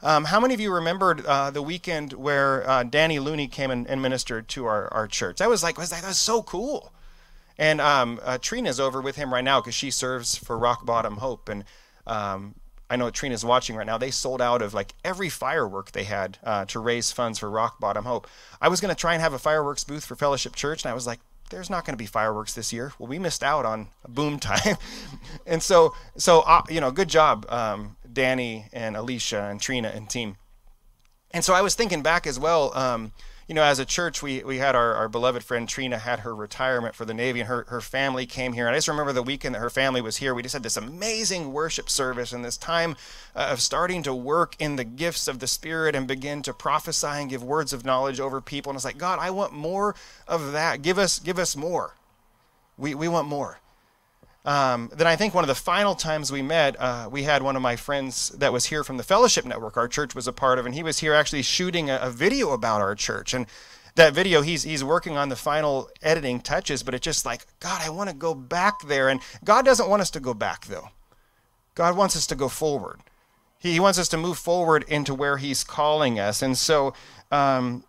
Um, 0.00 0.26
how 0.26 0.38
many 0.38 0.54
of 0.54 0.60
you 0.60 0.72
remembered 0.72 1.26
uh, 1.26 1.50
the 1.50 1.62
weekend 1.62 2.12
where 2.12 2.68
uh, 2.68 2.84
Danny 2.84 3.18
Looney 3.18 3.48
came 3.48 3.72
and, 3.72 3.84
and, 3.88 4.00
ministered 4.00 4.46
to 4.48 4.64
our, 4.64 4.92
our 4.94 5.08
church? 5.08 5.38
That 5.38 5.48
was 5.48 5.62
like 5.62 5.76
was 5.76 5.90
that, 5.90 6.02
that 6.02 6.08
was 6.08 6.18
so 6.18 6.42
cool. 6.42 6.92
And 7.58 7.80
um, 7.80 8.20
uh, 8.22 8.38
Trina's 8.40 8.78
over 8.78 9.00
with 9.00 9.16
him 9.16 9.34
right 9.34 9.42
now 9.42 9.60
because 9.60 9.74
she 9.74 9.90
serves 9.90 10.36
for 10.36 10.56
Rock 10.56 10.86
Bottom 10.86 11.16
Hope, 11.16 11.48
and 11.48 11.64
um, 12.06 12.54
I 12.90 12.96
know 12.96 13.10
Trina's 13.10 13.44
watching 13.44 13.76
right 13.76 13.86
now. 13.86 13.98
They 13.98 14.10
sold 14.10 14.40
out 14.40 14.62
of 14.62 14.72
like 14.72 14.94
every 15.04 15.28
firework 15.28 15.92
they 15.92 16.04
had 16.04 16.38
uh, 16.42 16.64
to 16.66 16.80
raise 16.80 17.12
funds 17.12 17.38
for 17.38 17.50
Rock 17.50 17.78
Bottom 17.78 18.04
Hope. 18.04 18.26
I 18.60 18.68
was 18.68 18.80
going 18.80 18.94
to 18.94 18.98
try 18.98 19.12
and 19.12 19.22
have 19.22 19.34
a 19.34 19.38
fireworks 19.38 19.84
booth 19.84 20.04
for 20.04 20.16
Fellowship 20.16 20.56
Church, 20.56 20.84
and 20.84 20.90
I 20.90 20.94
was 20.94 21.06
like, 21.06 21.20
there's 21.50 21.70
not 21.70 21.84
going 21.84 21.94
to 21.94 21.98
be 21.98 22.06
fireworks 22.06 22.54
this 22.54 22.72
year. 22.72 22.92
Well, 22.98 23.08
we 23.08 23.18
missed 23.18 23.42
out 23.42 23.64
on 23.64 23.88
boom 24.06 24.38
time. 24.38 24.76
and 25.46 25.62
so, 25.62 25.94
so 26.16 26.40
uh, 26.40 26.62
you 26.68 26.80
know, 26.80 26.90
good 26.90 27.08
job, 27.08 27.46
um, 27.48 27.96
Danny 28.10 28.66
and 28.72 28.96
Alicia 28.96 29.44
and 29.44 29.60
Trina 29.60 29.88
and 29.88 30.08
team. 30.08 30.36
And 31.30 31.44
so 31.44 31.54
I 31.54 31.60
was 31.60 31.74
thinking 31.74 32.02
back 32.02 32.26
as 32.26 32.38
well. 32.38 32.76
Um, 32.76 33.12
you 33.48 33.54
know, 33.54 33.62
as 33.62 33.78
a 33.78 33.86
church, 33.86 34.22
we, 34.22 34.44
we 34.44 34.58
had 34.58 34.76
our, 34.76 34.94
our 34.94 35.08
beloved 35.08 35.42
friend 35.42 35.66
Trina 35.66 35.96
had 35.96 36.20
her 36.20 36.36
retirement 36.36 36.94
for 36.94 37.06
the 37.06 37.14
Navy, 37.14 37.40
and 37.40 37.48
her, 37.48 37.64
her 37.68 37.80
family 37.80 38.26
came 38.26 38.52
here. 38.52 38.66
And 38.66 38.74
I 38.74 38.76
just 38.76 38.88
remember 38.88 39.14
the 39.14 39.22
weekend 39.22 39.54
that 39.54 39.60
her 39.60 39.70
family 39.70 40.02
was 40.02 40.18
here, 40.18 40.34
we 40.34 40.42
just 40.42 40.52
had 40.52 40.62
this 40.62 40.76
amazing 40.76 41.54
worship 41.54 41.88
service 41.88 42.34
and 42.34 42.44
this 42.44 42.58
time 42.58 42.94
uh, 43.34 43.48
of 43.50 43.62
starting 43.62 44.02
to 44.02 44.14
work 44.14 44.54
in 44.58 44.76
the 44.76 44.84
gifts 44.84 45.26
of 45.26 45.38
the 45.38 45.46
Spirit 45.46 45.94
and 45.94 46.06
begin 46.06 46.42
to 46.42 46.52
prophesy 46.52 47.06
and 47.06 47.30
give 47.30 47.42
words 47.42 47.72
of 47.72 47.86
knowledge 47.86 48.20
over 48.20 48.42
people. 48.42 48.68
And 48.68 48.76
it's 48.76 48.84
like, 48.84 48.98
God, 48.98 49.18
I 49.18 49.30
want 49.30 49.54
more 49.54 49.94
of 50.28 50.52
that. 50.52 50.82
Give 50.82 50.98
us, 50.98 51.18
give 51.18 51.38
us 51.38 51.56
more. 51.56 51.94
We, 52.76 52.94
we 52.94 53.08
want 53.08 53.28
more. 53.28 53.60
Um, 54.48 54.90
then 54.96 55.06
I 55.06 55.14
think 55.14 55.34
one 55.34 55.44
of 55.44 55.48
the 55.48 55.54
final 55.54 55.94
times 55.94 56.32
we 56.32 56.40
met, 56.40 56.74
uh, 56.80 57.06
we 57.12 57.24
had 57.24 57.42
one 57.42 57.54
of 57.54 57.60
my 57.60 57.76
friends 57.76 58.30
that 58.30 58.50
was 58.50 58.64
here 58.64 58.82
from 58.82 58.96
the 58.96 59.02
Fellowship 59.02 59.44
Network, 59.44 59.76
our 59.76 59.88
church 59.88 60.14
was 60.14 60.26
a 60.26 60.32
part 60.32 60.58
of, 60.58 60.64
and 60.64 60.74
he 60.74 60.82
was 60.82 61.00
here 61.00 61.12
actually 61.12 61.42
shooting 61.42 61.90
a, 61.90 61.98
a 61.98 62.08
video 62.08 62.52
about 62.52 62.80
our 62.80 62.94
church. 62.94 63.34
And 63.34 63.44
that 63.96 64.14
video, 64.14 64.40
he's 64.40 64.62
he's 64.62 64.82
working 64.82 65.18
on 65.18 65.28
the 65.28 65.36
final 65.36 65.90
editing 66.00 66.40
touches, 66.40 66.82
but 66.82 66.94
it's 66.94 67.04
just 67.04 67.26
like, 67.26 67.44
God, 67.60 67.82
I 67.84 67.90
want 67.90 68.08
to 68.08 68.16
go 68.16 68.34
back 68.34 68.80
there. 68.86 69.10
And 69.10 69.20
God 69.44 69.66
doesn't 69.66 69.90
want 69.90 70.00
us 70.00 70.10
to 70.12 70.20
go 70.20 70.32
back 70.32 70.64
though. 70.64 70.88
God 71.74 71.94
wants 71.94 72.16
us 72.16 72.26
to 72.28 72.34
go 72.34 72.48
forward. 72.48 73.00
He, 73.58 73.72
he 73.72 73.80
wants 73.80 73.98
us 73.98 74.08
to 74.08 74.16
move 74.16 74.38
forward 74.38 74.82
into 74.88 75.12
where 75.12 75.36
He's 75.36 75.62
calling 75.62 76.18
us. 76.18 76.40
And 76.40 76.56
so 76.56 76.94
um, 77.30 77.84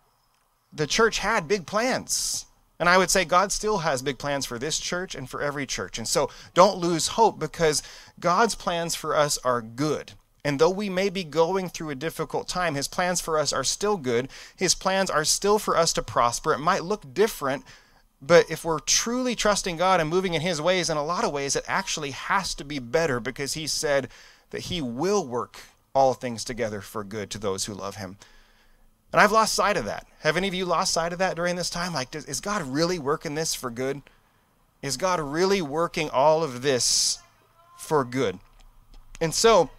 the 0.74 0.86
church 0.86 1.20
had 1.20 1.48
big 1.48 1.64
plans 1.64 2.44
and 2.80 2.88
I 2.88 2.96
would 2.96 3.10
say 3.10 3.26
God 3.26 3.52
still 3.52 3.78
has 3.78 4.00
big 4.00 4.18
plans 4.18 4.46
for 4.46 4.58
this 4.58 4.80
church 4.80 5.14
and 5.14 5.28
for 5.28 5.42
every 5.42 5.66
church. 5.66 5.98
And 5.98 6.08
so 6.08 6.30
don't 6.54 6.78
lose 6.78 7.08
hope 7.08 7.38
because 7.38 7.82
God's 8.18 8.54
plans 8.54 8.94
for 8.94 9.14
us 9.14 9.38
are 9.44 9.60
good. 9.60 10.12
And 10.42 10.58
though 10.58 10.70
we 10.70 10.88
may 10.88 11.10
be 11.10 11.22
going 11.22 11.68
through 11.68 11.90
a 11.90 11.94
difficult 11.94 12.48
time, 12.48 12.74
His 12.74 12.88
plans 12.88 13.20
for 13.20 13.38
us 13.38 13.52
are 13.52 13.64
still 13.64 13.98
good. 13.98 14.30
His 14.56 14.74
plans 14.74 15.10
are 15.10 15.26
still 15.26 15.58
for 15.58 15.76
us 15.76 15.92
to 15.92 16.02
prosper. 16.02 16.54
It 16.54 16.58
might 16.60 16.82
look 16.82 17.12
different, 17.12 17.64
but 18.22 18.50
if 18.50 18.64
we're 18.64 18.78
truly 18.78 19.34
trusting 19.34 19.76
God 19.76 20.00
and 20.00 20.08
moving 20.08 20.32
in 20.32 20.40
His 20.40 20.62
ways, 20.62 20.88
in 20.88 20.96
a 20.96 21.04
lot 21.04 21.24
of 21.24 21.32
ways, 21.32 21.56
it 21.56 21.64
actually 21.68 22.12
has 22.12 22.54
to 22.54 22.64
be 22.64 22.78
better 22.78 23.20
because 23.20 23.52
He 23.52 23.66
said 23.66 24.08
that 24.48 24.62
He 24.62 24.80
will 24.80 25.26
work 25.26 25.60
all 25.94 26.14
things 26.14 26.44
together 26.44 26.80
for 26.80 27.04
good 27.04 27.28
to 27.30 27.38
those 27.38 27.66
who 27.66 27.74
love 27.74 27.96
Him. 27.96 28.16
And 29.12 29.20
I've 29.20 29.32
lost 29.32 29.54
sight 29.54 29.76
of 29.76 29.86
that. 29.86 30.06
Have 30.20 30.36
any 30.36 30.48
of 30.48 30.54
you 30.54 30.64
lost 30.64 30.92
sight 30.92 31.12
of 31.12 31.18
that 31.18 31.36
during 31.36 31.56
this 31.56 31.70
time? 31.70 31.92
Like, 31.92 32.10
does, 32.10 32.24
is 32.26 32.40
God 32.40 32.62
really 32.62 32.98
working 32.98 33.34
this 33.34 33.54
for 33.54 33.70
good? 33.70 34.02
Is 34.82 34.96
God 34.96 35.20
really 35.20 35.60
working 35.60 36.10
all 36.10 36.42
of 36.42 36.62
this 36.62 37.18
for 37.78 38.04
good? 38.04 38.38
And 39.20 39.34
so, 39.34 39.70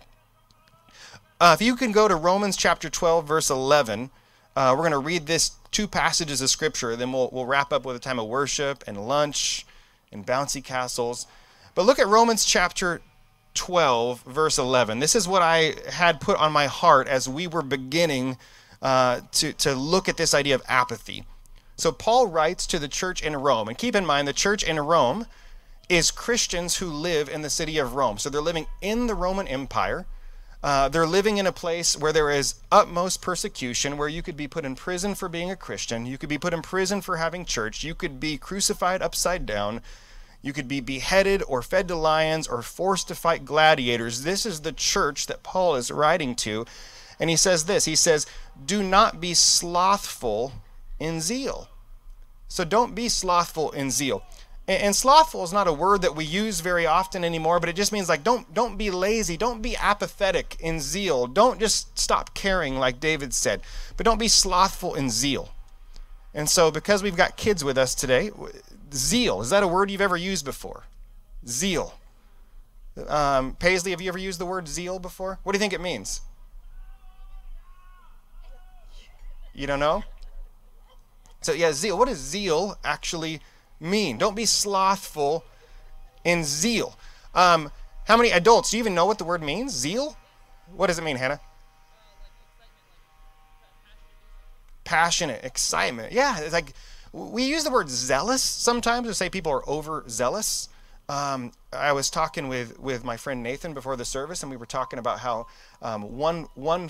uh, 1.39 1.55
if 1.57 1.65
you 1.65 1.75
can 1.75 1.91
go 1.91 2.07
to 2.07 2.15
Romans 2.15 2.57
chapter 2.57 2.89
12, 2.89 3.27
verse 3.27 3.49
11, 3.49 4.11
uh, 4.55 4.73
we're 4.75 4.83
going 4.83 4.91
to 4.91 4.97
read 4.99 5.25
this 5.25 5.51
two 5.71 5.87
passages 5.87 6.41
of 6.41 6.49
scripture. 6.49 6.95
Then 6.95 7.11
we'll, 7.11 7.29
we'll 7.31 7.45
wrap 7.45 7.71
up 7.71 7.85
with 7.85 7.95
a 7.95 7.99
time 7.99 8.19
of 8.19 8.27
worship 8.27 8.83
and 8.85 9.07
lunch 9.07 9.65
and 10.11 10.25
bouncy 10.25 10.63
castles. 10.63 11.25
But 11.73 11.85
look 11.85 11.99
at 11.99 12.07
Romans 12.07 12.43
chapter 12.43 13.01
12, 13.53 14.23
verse 14.23 14.57
11. 14.57 14.99
This 14.99 15.15
is 15.15 15.27
what 15.27 15.41
I 15.41 15.75
had 15.89 16.21
put 16.21 16.37
on 16.37 16.51
my 16.51 16.67
heart 16.67 17.07
as 17.07 17.27
we 17.27 17.47
were 17.47 17.61
beginning 17.61 18.37
uh, 18.81 19.21
to, 19.33 19.53
to 19.53 19.73
look 19.73 20.09
at 20.09 20.17
this 20.17 20.33
idea 20.33 20.55
of 20.55 20.63
apathy. 20.67 21.25
So 21.77 21.91
Paul 21.91 22.27
writes 22.27 22.67
to 22.67 22.79
the 22.79 22.87
church 22.87 23.21
in 23.23 23.35
Rome, 23.35 23.67
and 23.67 23.77
keep 23.77 23.95
in 23.95 24.05
mind 24.05 24.27
the 24.27 24.33
church 24.33 24.63
in 24.63 24.79
Rome 24.79 25.25
is 25.89 26.11
Christians 26.11 26.77
who 26.77 26.87
live 26.87 27.27
in 27.27 27.41
the 27.41 27.49
city 27.49 27.77
of 27.77 27.95
Rome. 27.95 28.17
So 28.17 28.29
they're 28.29 28.41
living 28.41 28.67
in 28.81 29.07
the 29.07 29.15
Roman 29.15 29.47
Empire. 29.47 30.05
Uh, 30.63 30.89
they're 30.89 31.07
living 31.07 31.37
in 31.37 31.47
a 31.47 31.51
place 31.51 31.97
where 31.97 32.13
there 32.13 32.29
is 32.29 32.55
utmost 32.71 33.21
persecution, 33.21 33.97
where 33.97 34.07
you 34.07 34.21
could 34.21 34.37
be 34.37 34.47
put 34.47 34.63
in 34.63 34.75
prison 34.75 35.15
for 35.15 35.27
being 35.27 35.49
a 35.49 35.55
Christian, 35.55 36.05
you 36.05 36.19
could 36.19 36.29
be 36.29 36.37
put 36.37 36.53
in 36.53 36.61
prison 36.61 37.01
for 37.01 37.17
having 37.17 37.45
church, 37.45 37.83
you 37.83 37.95
could 37.95 38.19
be 38.19 38.37
crucified 38.37 39.01
upside 39.01 39.47
down, 39.47 39.81
you 40.43 40.53
could 40.53 40.67
be 40.67 40.79
beheaded 40.79 41.41
or 41.47 41.63
fed 41.63 41.87
to 41.87 41.95
lions 41.95 42.47
or 42.47 42.61
forced 42.61 43.07
to 43.07 43.15
fight 43.15 43.43
gladiators. 43.43 44.21
This 44.21 44.45
is 44.45 44.61
the 44.61 44.71
church 44.71 45.25
that 45.27 45.43
Paul 45.43 45.75
is 45.75 45.89
writing 45.89 46.35
to. 46.35 46.65
And 47.21 47.29
he 47.29 47.35
says 47.35 47.65
this 47.65 47.85
He 47.85 47.95
says, 47.95 48.25
Do 48.65 48.83
not 48.83 49.21
be 49.21 49.33
slothful 49.35 50.51
in 50.99 51.21
zeal. 51.21 51.69
So 52.49 52.65
don't 52.65 52.95
be 52.95 53.07
slothful 53.07 53.71
in 53.71 53.91
zeal. 53.91 54.23
And, 54.67 54.95
slothful 54.95 55.43
is 55.43 55.51
not 55.51 55.67
a 55.67 55.73
word 55.73 56.01
that 56.01 56.15
we 56.15 56.23
use 56.23 56.61
very 56.61 56.85
often 56.85 57.25
anymore, 57.25 57.59
but 57.59 57.67
it 57.67 57.75
just 57.75 57.91
means 57.91 58.07
like 58.09 58.23
don't 58.23 58.53
don't 58.53 58.77
be 58.77 58.89
lazy, 58.89 59.37
don't 59.37 59.61
be 59.61 59.75
apathetic 59.77 60.57
in 60.59 60.79
zeal. 60.79 61.27
Don't 61.27 61.59
just 61.59 61.97
stop 61.97 62.33
caring 62.33 62.77
like 62.77 62.99
David 62.99 63.33
said, 63.33 63.61
but 63.97 64.05
don't 64.05 64.19
be 64.19 64.27
slothful 64.27 64.95
in 64.95 65.09
zeal. 65.09 65.49
And 66.33 66.49
so 66.49 66.71
because 66.71 67.03
we've 67.03 67.17
got 67.17 67.37
kids 67.37 67.63
with 67.63 67.77
us 67.77 67.93
today, 67.93 68.31
zeal, 68.93 69.41
is 69.41 69.49
that 69.49 69.63
a 69.63 69.67
word 69.67 69.91
you've 69.91 70.01
ever 70.01 70.17
used 70.17 70.45
before? 70.45 70.85
Zeal. 71.45 71.93
Um, 73.07 73.55
Paisley, 73.55 73.91
have 73.91 74.01
you 74.01 74.09
ever 74.09 74.17
used 74.17 74.39
the 74.39 74.45
word 74.45 74.67
zeal 74.67 74.99
before? 74.99 75.39
What 75.43 75.51
do 75.51 75.57
you 75.57 75.61
think 75.61 75.73
it 75.73 75.81
means? 75.81 76.21
You 79.53 79.67
don't 79.67 79.79
know? 79.79 80.03
So, 81.41 81.53
yeah, 81.53 81.71
zeal. 81.71 81.97
What 81.97 82.07
does 82.07 82.19
zeal 82.19 82.77
actually 82.83 83.41
mean? 83.79 84.17
Don't 84.17 84.35
be 84.35 84.45
slothful 84.45 85.43
in 86.23 86.43
zeal. 86.43 86.97
Um, 87.33 87.71
how 88.05 88.17
many 88.17 88.31
adults 88.31 88.71
do 88.71 88.77
you 88.77 88.83
even 88.83 88.95
know 88.95 89.05
what 89.05 89.17
the 89.17 89.23
word 89.23 89.41
means? 89.41 89.73
Zeal? 89.73 90.17
What 90.75 90.87
does 90.87 90.99
it 90.99 91.03
mean, 91.03 91.17
Hannah? 91.17 91.39
Passionate, 94.83 95.43
excitement. 95.43 96.11
Yeah, 96.11 96.39
it's 96.39 96.53
like 96.53 96.73
we 97.13 97.43
use 97.43 97.63
the 97.63 97.71
word 97.71 97.89
zealous 97.89 98.41
sometimes 98.41 99.07
to 99.07 99.13
say 99.13 99.29
people 99.29 99.51
are 99.51 99.67
overzealous. 99.67 100.69
Um, 101.09 101.51
I 101.73 101.91
was 101.91 102.09
talking 102.09 102.47
with, 102.47 102.79
with 102.79 103.03
my 103.03 103.17
friend 103.17 103.43
Nathan 103.43 103.73
before 103.73 103.95
the 103.95 104.05
service, 104.05 104.43
and 104.43 104.49
we 104.49 104.57
were 104.57 104.65
talking 104.65 104.97
about 104.99 105.19
how 105.19 105.47
um, 105.81 106.17
one 106.17 106.47
one 106.55 106.89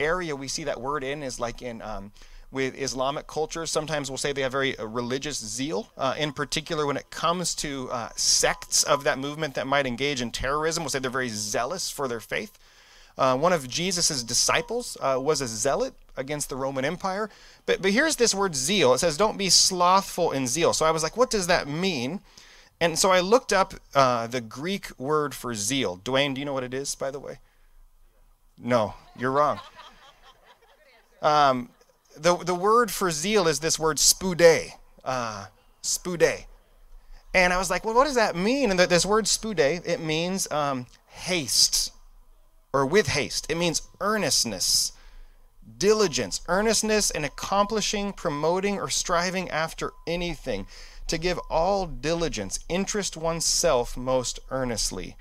area 0.00 0.34
we 0.36 0.48
see 0.48 0.64
that 0.64 0.80
word 0.80 1.04
in 1.04 1.22
is 1.22 1.40
like 1.40 1.62
in 1.62 1.82
um, 1.82 2.12
with 2.50 2.80
Islamic 2.80 3.26
cultures. 3.26 3.70
Sometimes 3.70 4.10
we'll 4.10 4.16
say 4.16 4.32
they 4.32 4.42
have 4.42 4.52
very 4.52 4.78
uh, 4.78 4.84
religious 4.86 5.38
zeal. 5.38 5.90
Uh, 5.96 6.14
in 6.18 6.32
particular, 6.32 6.86
when 6.86 6.96
it 6.96 7.10
comes 7.10 7.54
to 7.56 7.90
uh, 7.90 8.08
sects 8.16 8.82
of 8.84 9.04
that 9.04 9.18
movement 9.18 9.54
that 9.54 9.66
might 9.66 9.86
engage 9.86 10.22
in 10.22 10.30
terrorism, 10.30 10.82
we'll 10.82 10.90
say 10.90 10.98
they're 10.98 11.10
very 11.10 11.28
zealous 11.28 11.90
for 11.90 12.08
their 12.08 12.20
faith. 12.20 12.58
Uh, 13.18 13.36
one 13.36 13.52
of 13.52 13.68
Jesus' 13.68 14.22
disciples 14.22 14.96
uh, 15.00 15.18
was 15.20 15.40
a 15.40 15.46
zealot 15.48 15.92
against 16.16 16.48
the 16.48 16.56
Roman 16.56 16.84
Empire. 16.84 17.28
But, 17.66 17.82
but 17.82 17.90
here's 17.90 18.16
this 18.16 18.34
word 18.34 18.54
zeal. 18.54 18.94
It 18.94 18.98
says, 18.98 19.16
don't 19.16 19.36
be 19.36 19.50
slothful 19.50 20.30
in 20.30 20.46
zeal. 20.46 20.72
So 20.72 20.86
I 20.86 20.92
was 20.92 21.02
like, 21.02 21.16
what 21.16 21.30
does 21.30 21.48
that 21.48 21.66
mean? 21.68 22.20
And 22.80 22.96
so 22.96 23.10
I 23.10 23.20
looked 23.20 23.52
up 23.52 23.74
uh, 23.94 24.28
the 24.28 24.40
Greek 24.40 24.98
word 24.98 25.34
for 25.34 25.52
zeal. 25.54 25.98
Dwayne, 25.98 26.34
do 26.34 26.40
you 26.40 26.44
know 26.44 26.52
what 26.52 26.62
it 26.62 26.72
is, 26.72 26.94
by 26.94 27.10
the 27.10 27.18
way? 27.18 27.40
No, 28.56 28.94
you're 29.16 29.32
wrong. 29.32 29.60
Um, 31.22 31.70
the, 32.16 32.36
the 32.36 32.54
word 32.54 32.90
for 32.90 33.10
zeal 33.10 33.46
is 33.48 33.60
this 33.60 33.78
word 33.78 33.98
spoude. 33.98 34.72
Uh, 35.04 35.46
spoude. 35.82 36.44
And 37.34 37.52
I 37.52 37.58
was 37.58 37.70
like, 37.70 37.84
well, 37.84 37.94
what 37.94 38.04
does 38.04 38.14
that 38.14 38.36
mean? 38.36 38.70
And 38.70 38.80
this 38.80 39.06
word 39.06 39.26
spoude, 39.26 39.60
it 39.60 40.00
means 40.00 40.50
um, 40.50 40.86
haste 41.08 41.92
or 42.72 42.86
with 42.86 43.08
haste. 43.08 43.46
It 43.50 43.56
means 43.56 43.82
earnestness, 44.00 44.92
diligence, 45.78 46.40
earnestness 46.48 47.10
in 47.10 47.24
accomplishing, 47.24 48.12
promoting, 48.12 48.78
or 48.78 48.88
striving 48.88 49.50
after 49.50 49.92
anything. 50.06 50.66
To 51.08 51.16
give 51.16 51.38
all 51.48 51.86
diligence, 51.86 52.60
interest 52.68 53.16
oneself 53.16 53.96
most 53.96 54.40
earnestly. 54.50 55.16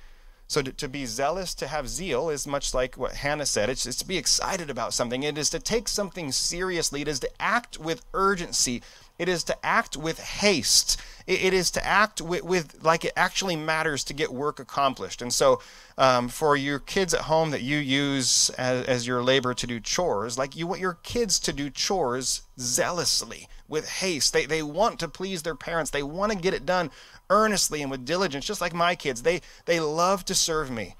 So 0.48 0.62
to, 0.62 0.72
to, 0.72 0.88
be 0.88 1.06
zealous, 1.06 1.54
to 1.56 1.68
have 1.68 1.90
zeal, 1.90 2.30
is 2.30 2.48
much 2.48 2.74
like 2.74 2.98
what 2.98 3.16
Hannah 3.16 3.46
said. 3.46 3.70
It's, 3.70 3.86
it's 3.86 3.98
to 3.98 4.08
be 4.08 4.18
excited 4.18 4.70
about 4.70 4.94
something. 4.94 5.24
It 5.24 5.38
is 5.38 5.50
to 5.50 5.60
take 5.60 5.90
something 5.90 6.32
seriously. 6.32 7.02
It 7.02 7.08
is 7.10 7.20
to 7.20 7.30
act 7.42 7.78
with 7.78 8.06
urgency. 8.14 8.82
It 9.20 9.28
is 9.28 9.44
to 9.46 9.66
act 9.66 9.98
with 9.98 10.20
haste. 10.20 11.02
it, 11.26 11.46
it 11.46 11.54
is 11.54 11.72
to 11.72 11.86
act 11.86 12.22
with, 12.22 12.44
with, 12.44 12.84
like 12.84 13.04
it 13.04 13.14
actually 13.18 13.56
matters 13.56 14.04
to 14.06 14.14
get 14.14 14.32
work 14.32 14.60
accomplished. 14.60 15.22
And 15.22 15.34
so, 15.34 15.62
um, 15.98 16.30
for 16.30 16.56
your 16.56 16.80
kids 16.80 17.14
at 17.14 17.22
home 17.22 17.52
that 17.52 17.64
you 17.64 17.78
use 17.78 18.50
as, 18.52 18.86
as 18.86 19.08
your 19.08 19.24
labor 19.24 19.54
to 19.54 19.68
do 19.68 19.80
chores, 19.80 20.38
like 20.38 20.56
you 20.56 20.68
want 20.68 20.80
your 20.80 20.98
kids 21.04 21.40
to 21.40 21.54
do 21.54 21.70
chores 21.70 22.44
zealously, 22.60 23.48
with 23.68 23.90
haste. 23.90 24.34
They, 24.34 24.46
they 24.46 24.64
want 24.64 25.00
to 25.00 25.08
please 25.08 25.44
their 25.44 25.56
parents. 25.56 25.92
They 25.92 26.04
want 26.04 26.32
to 26.32 26.38
get 26.38 26.54
it 26.54 26.66
done 26.66 26.92
earnestly 27.30 27.82
and 27.82 27.92
with 27.92 28.06
diligence, 28.06 28.46
just 28.46 28.62
like 28.62 28.74
my 28.74 28.96
kids. 28.96 29.24
They 29.24 29.42
they 29.66 29.80
love 29.80 30.26
to 30.26 30.36
serve 30.36 30.72
me. 30.72 30.96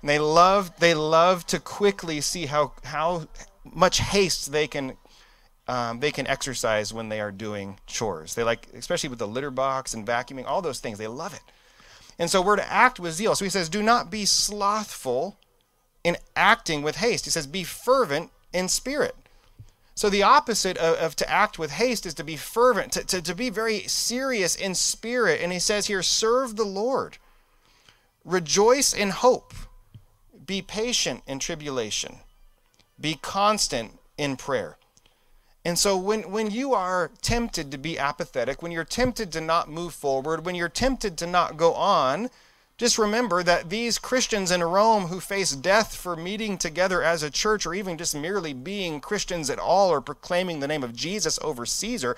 And 0.00 0.08
they 0.08 0.18
love 0.18 0.78
they 0.78 0.94
love 0.94 1.46
to 1.46 1.60
quickly 1.60 2.20
see 2.20 2.46
how 2.46 2.72
how 2.84 3.28
much 3.64 3.98
haste 3.98 4.52
they 4.52 4.66
can 4.66 4.96
um, 5.68 6.00
they 6.00 6.12
can 6.12 6.26
exercise 6.26 6.92
when 6.92 7.08
they 7.08 7.20
are 7.20 7.32
doing 7.32 7.78
chores. 7.86 8.34
They 8.34 8.44
like, 8.44 8.68
especially 8.74 9.08
with 9.08 9.18
the 9.18 9.26
litter 9.26 9.50
box 9.50 9.94
and 9.94 10.06
vacuuming, 10.06 10.46
all 10.46 10.62
those 10.62 10.80
things. 10.80 10.98
They 10.98 11.08
love 11.08 11.34
it. 11.34 11.42
And 12.18 12.30
so 12.30 12.40
we're 12.40 12.56
to 12.56 12.72
act 12.72 13.00
with 13.00 13.14
zeal. 13.14 13.34
So 13.34 13.44
he 13.44 13.50
says, 13.50 13.68
do 13.68 13.82
not 13.82 14.10
be 14.10 14.24
slothful 14.24 15.38
in 16.04 16.16
acting 16.34 16.82
with 16.82 16.96
haste. 16.96 17.24
He 17.24 17.30
says, 17.30 17.46
be 17.46 17.64
fervent 17.64 18.30
in 18.52 18.68
spirit. 18.68 19.16
So 19.96 20.10
the 20.10 20.22
opposite 20.22 20.76
of, 20.76 20.96
of, 20.96 21.16
to 21.16 21.30
act 21.30 21.58
with 21.58 21.70
haste 21.72 22.04
is 22.04 22.12
to 22.14 22.24
be 22.24 22.36
fervent, 22.36 22.92
to, 22.92 23.04
to, 23.04 23.22
to 23.22 23.34
be 23.34 23.48
very 23.48 23.80
serious 23.88 24.54
in 24.54 24.74
spirit. 24.74 25.40
And 25.40 25.52
he 25.52 25.58
says 25.58 25.86
here, 25.86 26.02
serve 26.02 26.56
the 26.56 26.66
Lord. 26.66 27.16
Rejoice 28.22 28.92
in 28.92 29.08
hope. 29.08 29.54
Be 30.44 30.60
patient 30.60 31.22
in 31.26 31.38
tribulation. 31.38 32.16
Be 33.00 33.18
constant 33.20 33.98
in 34.18 34.36
prayer. 34.36 34.76
And 35.64 35.78
so 35.78 35.96
when, 35.96 36.30
when 36.30 36.50
you 36.50 36.74
are 36.74 37.10
tempted 37.22 37.70
to 37.72 37.78
be 37.78 37.98
apathetic, 37.98 38.62
when 38.62 38.72
you're 38.72 38.84
tempted 38.84 39.32
to 39.32 39.40
not 39.40 39.70
move 39.70 39.94
forward, 39.94 40.44
when 40.44 40.54
you're 40.54 40.68
tempted 40.68 41.16
to 41.18 41.26
not 41.26 41.56
go 41.56 41.72
on, 41.72 42.28
just 42.78 42.98
remember 42.98 43.42
that 43.42 43.70
these 43.70 43.98
Christians 43.98 44.50
in 44.50 44.62
Rome 44.62 45.06
who 45.06 45.18
face 45.18 45.52
death 45.52 45.96
for 45.96 46.14
meeting 46.14 46.58
together 46.58 47.02
as 47.02 47.22
a 47.22 47.30
church 47.30 47.64
or 47.64 47.72
even 47.72 47.96
just 47.96 48.14
merely 48.14 48.52
being 48.52 49.00
Christians 49.00 49.48
at 49.48 49.58
all 49.58 49.90
or 49.90 50.02
proclaiming 50.02 50.60
the 50.60 50.68
name 50.68 50.82
of 50.82 50.94
Jesus 50.94 51.38
over 51.40 51.64
Caesar, 51.64 52.16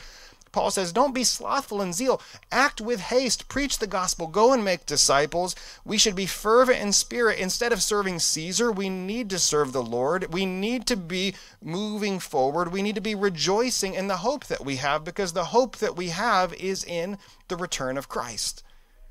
Paul 0.50 0.72
says, 0.72 0.92
Don't 0.92 1.14
be 1.14 1.22
slothful 1.22 1.80
in 1.80 1.92
zeal. 1.92 2.20
Act 2.50 2.80
with 2.80 3.00
haste. 3.00 3.48
Preach 3.48 3.78
the 3.78 3.86
gospel. 3.86 4.26
Go 4.26 4.52
and 4.52 4.64
make 4.64 4.84
disciples. 4.84 5.54
We 5.84 5.96
should 5.96 6.16
be 6.16 6.26
fervent 6.26 6.80
in 6.80 6.92
spirit. 6.92 7.38
Instead 7.38 7.72
of 7.72 7.82
serving 7.82 8.18
Caesar, 8.18 8.72
we 8.72 8.88
need 8.88 9.30
to 9.30 9.38
serve 9.38 9.72
the 9.72 9.82
Lord. 9.82 10.32
We 10.32 10.44
need 10.44 10.86
to 10.86 10.96
be 10.96 11.34
moving 11.62 12.18
forward. 12.18 12.72
We 12.72 12.82
need 12.82 12.96
to 12.96 13.00
be 13.00 13.14
rejoicing 13.14 13.94
in 13.94 14.08
the 14.08 14.18
hope 14.18 14.46
that 14.46 14.64
we 14.64 14.76
have 14.76 15.04
because 15.04 15.34
the 15.34 15.46
hope 15.46 15.76
that 15.76 15.96
we 15.96 16.08
have 16.08 16.52
is 16.54 16.82
in 16.82 17.18
the 17.46 17.56
return 17.56 17.96
of 17.96 18.08
Christ. 18.08 18.64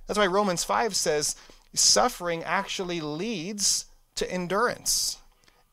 That's 0.08 0.18
why 0.18 0.28
Romans 0.28 0.64
5 0.64 0.96
says 0.96 1.36
suffering 1.74 2.44
actually 2.44 3.02
leads 3.02 3.86
to 4.16 4.32
endurance. 4.32 5.18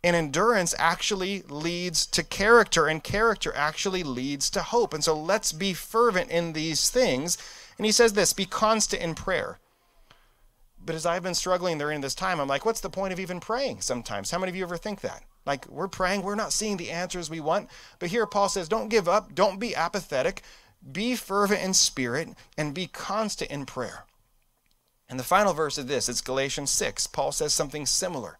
And 0.02 0.14
endurance 0.14 0.74
actually 0.78 1.42
leads 1.48 2.04
to 2.08 2.22
character, 2.22 2.86
and 2.86 3.02
character 3.02 3.54
actually 3.56 4.02
leads 4.02 4.50
to 4.50 4.60
hope. 4.60 4.92
And 4.92 5.02
so 5.02 5.18
let's 5.18 5.52
be 5.52 5.72
fervent 5.72 6.30
in 6.30 6.52
these 6.52 6.90
things. 6.90 7.38
And 7.78 7.86
he 7.86 7.92
says 7.92 8.12
this 8.12 8.34
be 8.34 8.44
constant 8.44 9.02
in 9.02 9.14
prayer. 9.14 9.58
But 10.84 10.94
as 10.94 11.06
I've 11.06 11.22
been 11.22 11.34
struggling 11.34 11.78
during 11.78 12.02
this 12.02 12.14
time, 12.14 12.38
I'm 12.38 12.48
like, 12.48 12.66
what's 12.66 12.82
the 12.82 12.90
point 12.90 13.14
of 13.14 13.20
even 13.20 13.40
praying 13.40 13.80
sometimes? 13.80 14.30
How 14.30 14.38
many 14.38 14.50
of 14.50 14.56
you 14.56 14.64
ever 14.64 14.76
think 14.76 15.00
that? 15.00 15.22
Like, 15.46 15.66
we're 15.68 15.88
praying, 15.88 16.22
we're 16.22 16.34
not 16.34 16.52
seeing 16.52 16.76
the 16.76 16.90
answers 16.90 17.30
we 17.30 17.40
want. 17.40 17.70
But 17.98 18.10
here 18.10 18.26
Paul 18.26 18.50
says, 18.50 18.68
don't 18.68 18.88
give 18.88 19.08
up, 19.08 19.34
don't 19.34 19.58
be 19.58 19.74
apathetic, 19.74 20.42
be 20.92 21.16
fervent 21.16 21.62
in 21.62 21.72
spirit, 21.72 22.28
and 22.58 22.74
be 22.74 22.86
constant 22.86 23.50
in 23.50 23.64
prayer. 23.64 24.04
And 25.08 25.18
the 25.18 25.24
final 25.24 25.52
verse 25.52 25.78
of 25.78 25.88
this, 25.88 26.08
it's 26.08 26.20
Galatians 26.20 26.70
6. 26.70 27.06
Paul 27.08 27.32
says 27.32 27.52
something 27.52 27.86
similar. 27.86 28.38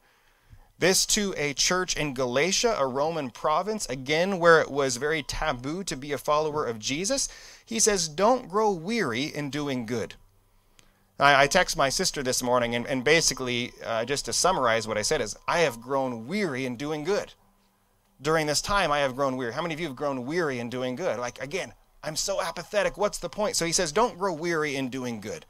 This 0.79 1.07
to 1.07 1.35
a 1.37 1.55
church 1.55 1.97
in 1.97 2.15
Galatia, 2.15 2.75
a 2.79 2.87
Roman 2.87 3.31
province, 3.31 3.87
again, 3.87 4.39
where 4.39 4.61
it 4.61 4.71
was 4.71 4.97
very 4.97 5.23
taboo 5.23 5.85
to 5.85 5.97
be 5.97 6.13
a 6.13 6.19
follower 6.19 6.67
of 6.67 6.81
Jesus. 6.81 7.29
He 7.65 7.79
says, 7.79 8.09
Don't 8.09 8.49
grow 8.49 8.73
weary 8.73 9.25
in 9.25 9.51
doing 9.51 9.87
good. 9.87 10.15
I, 11.19 11.45
I 11.45 11.47
text 11.47 11.77
my 11.77 11.91
sister 11.91 12.25
this 12.25 12.43
morning, 12.43 12.75
and, 12.75 12.87
and 12.89 13.05
basically, 13.05 13.73
uh, 13.85 14.05
just 14.05 14.25
to 14.25 14.33
summarize 14.33 14.89
what 14.89 14.99
I 14.99 15.03
said, 15.03 15.21
is 15.21 15.37
I 15.47 15.61
have 15.61 15.81
grown 15.81 16.27
weary 16.27 16.67
in 16.67 16.77
doing 16.77 17.05
good. 17.05 17.33
During 18.21 18.47
this 18.47 18.61
time, 18.61 18.91
I 18.91 18.99
have 18.99 19.15
grown 19.15 19.37
weary. 19.37 19.53
How 19.53 19.63
many 19.63 19.75
of 19.75 19.81
you 19.81 19.87
have 19.87 19.97
grown 19.97 20.27
weary 20.27 20.59
in 20.59 20.71
doing 20.71 20.97
good? 20.97 21.21
Like, 21.21 21.41
again, 21.41 21.73
I'm 22.03 22.17
so 22.17 22.43
apathetic. 22.43 22.99
What's 22.99 23.19
the 23.19 23.29
point? 23.29 23.55
So 23.55 23.65
he 23.65 23.73
says, 23.73 23.93
Don't 23.93 24.19
grow 24.19 24.33
weary 24.33 24.75
in 24.75 24.89
doing 24.89 25.21
good. 25.21 25.47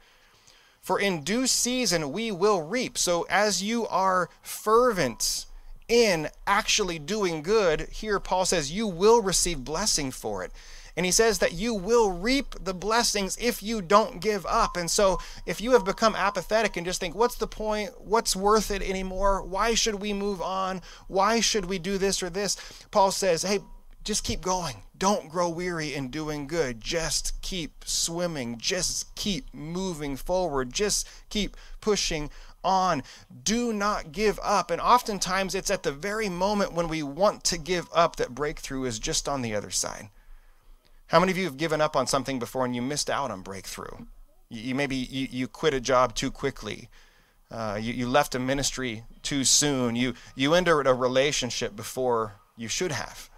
For 0.85 0.99
in 0.99 1.23
due 1.23 1.47
season 1.47 2.11
we 2.11 2.31
will 2.31 2.61
reap. 2.61 2.95
So 2.95 3.25
as 3.27 3.63
you 3.63 3.87
are 3.87 4.29
fervent 4.43 5.47
in 5.87 6.29
actually 6.45 6.99
doing 6.99 7.41
good, 7.41 7.89
here 7.89 8.19
Paul 8.19 8.45
says 8.45 8.71
you 8.71 8.85
will 8.85 9.19
receive 9.19 9.65
blessing 9.65 10.11
for 10.11 10.43
it. 10.43 10.51
And 10.95 11.03
he 11.03 11.11
says 11.11 11.39
that 11.39 11.53
you 11.53 11.73
will 11.73 12.11
reap 12.11 12.53
the 12.63 12.75
blessings 12.75 13.35
if 13.41 13.63
you 13.63 13.81
don't 13.81 14.21
give 14.21 14.45
up. 14.45 14.77
And 14.77 14.89
so, 14.89 15.19
if 15.47 15.59
you 15.59 15.71
have 15.71 15.83
become 15.83 16.15
apathetic 16.15 16.77
and 16.77 16.85
just 16.85 17.01
think, 17.01 17.15
what's 17.15 17.35
the 17.35 17.47
point? 17.47 17.99
What's 17.99 18.35
worth 18.35 18.71
it 18.71 18.81
anymore? 18.81 19.41
Why 19.41 19.73
should 19.73 19.95
we 19.95 20.13
move 20.13 20.41
on? 20.41 20.81
Why 21.07 21.41
should 21.41 21.65
we 21.65 21.79
do 21.79 21.97
this 21.97 22.23
or 22.23 22.29
this? 22.29 22.55
Paul 22.91 23.11
says, 23.11 23.41
hey, 23.41 23.59
just 24.05 24.23
keep 24.23 24.39
going. 24.39 24.84
Don't 24.97 25.29
grow 25.29 25.49
weary 25.49 25.93
in 25.93 26.09
doing 26.09 26.47
good. 26.47 26.79
Just 26.79 27.41
keep 27.41 27.83
swimming. 27.85 28.57
Just 28.57 29.13
keep 29.15 29.53
moving 29.53 30.15
forward. 30.15 30.71
Just 30.71 31.07
keep 31.29 31.57
pushing 31.81 32.29
on. 32.63 33.03
Do 33.43 33.73
not 33.73 34.11
give 34.11 34.39
up. 34.41 34.71
And 34.71 34.81
oftentimes 34.81 35.55
it's 35.55 35.71
at 35.71 35.83
the 35.83 35.91
very 35.91 36.29
moment 36.29 36.73
when 36.73 36.87
we 36.87 37.03
want 37.03 37.43
to 37.45 37.57
give 37.57 37.87
up 37.93 38.15
that 38.15 38.35
breakthrough 38.35 38.85
is 38.85 38.99
just 38.99 39.27
on 39.27 39.41
the 39.41 39.55
other 39.55 39.71
side. 39.71 40.09
How 41.07 41.19
many 41.19 41.31
of 41.31 41.37
you 41.37 41.45
have 41.45 41.57
given 41.57 41.81
up 41.81 41.95
on 41.95 42.07
something 42.07 42.39
before 42.39 42.65
and 42.65 42.75
you 42.75 42.81
missed 42.81 43.09
out 43.09 43.31
on 43.31 43.41
breakthrough? 43.41 44.05
You, 44.49 44.75
maybe 44.75 44.95
you, 44.95 45.27
you 45.29 45.47
quit 45.47 45.73
a 45.73 45.81
job 45.81 46.15
too 46.15 46.31
quickly. 46.31 46.89
Uh, 47.51 47.77
you, 47.79 47.93
you 47.93 48.07
left 48.07 48.33
a 48.33 48.39
ministry 48.39 49.03
too 49.21 49.43
soon. 49.43 49.95
You, 49.95 50.13
you 50.35 50.53
entered 50.53 50.87
a 50.87 50.93
relationship 50.93 51.75
before 51.75 52.33
you 52.57 52.67
should 52.67 52.91
have. 52.91 53.29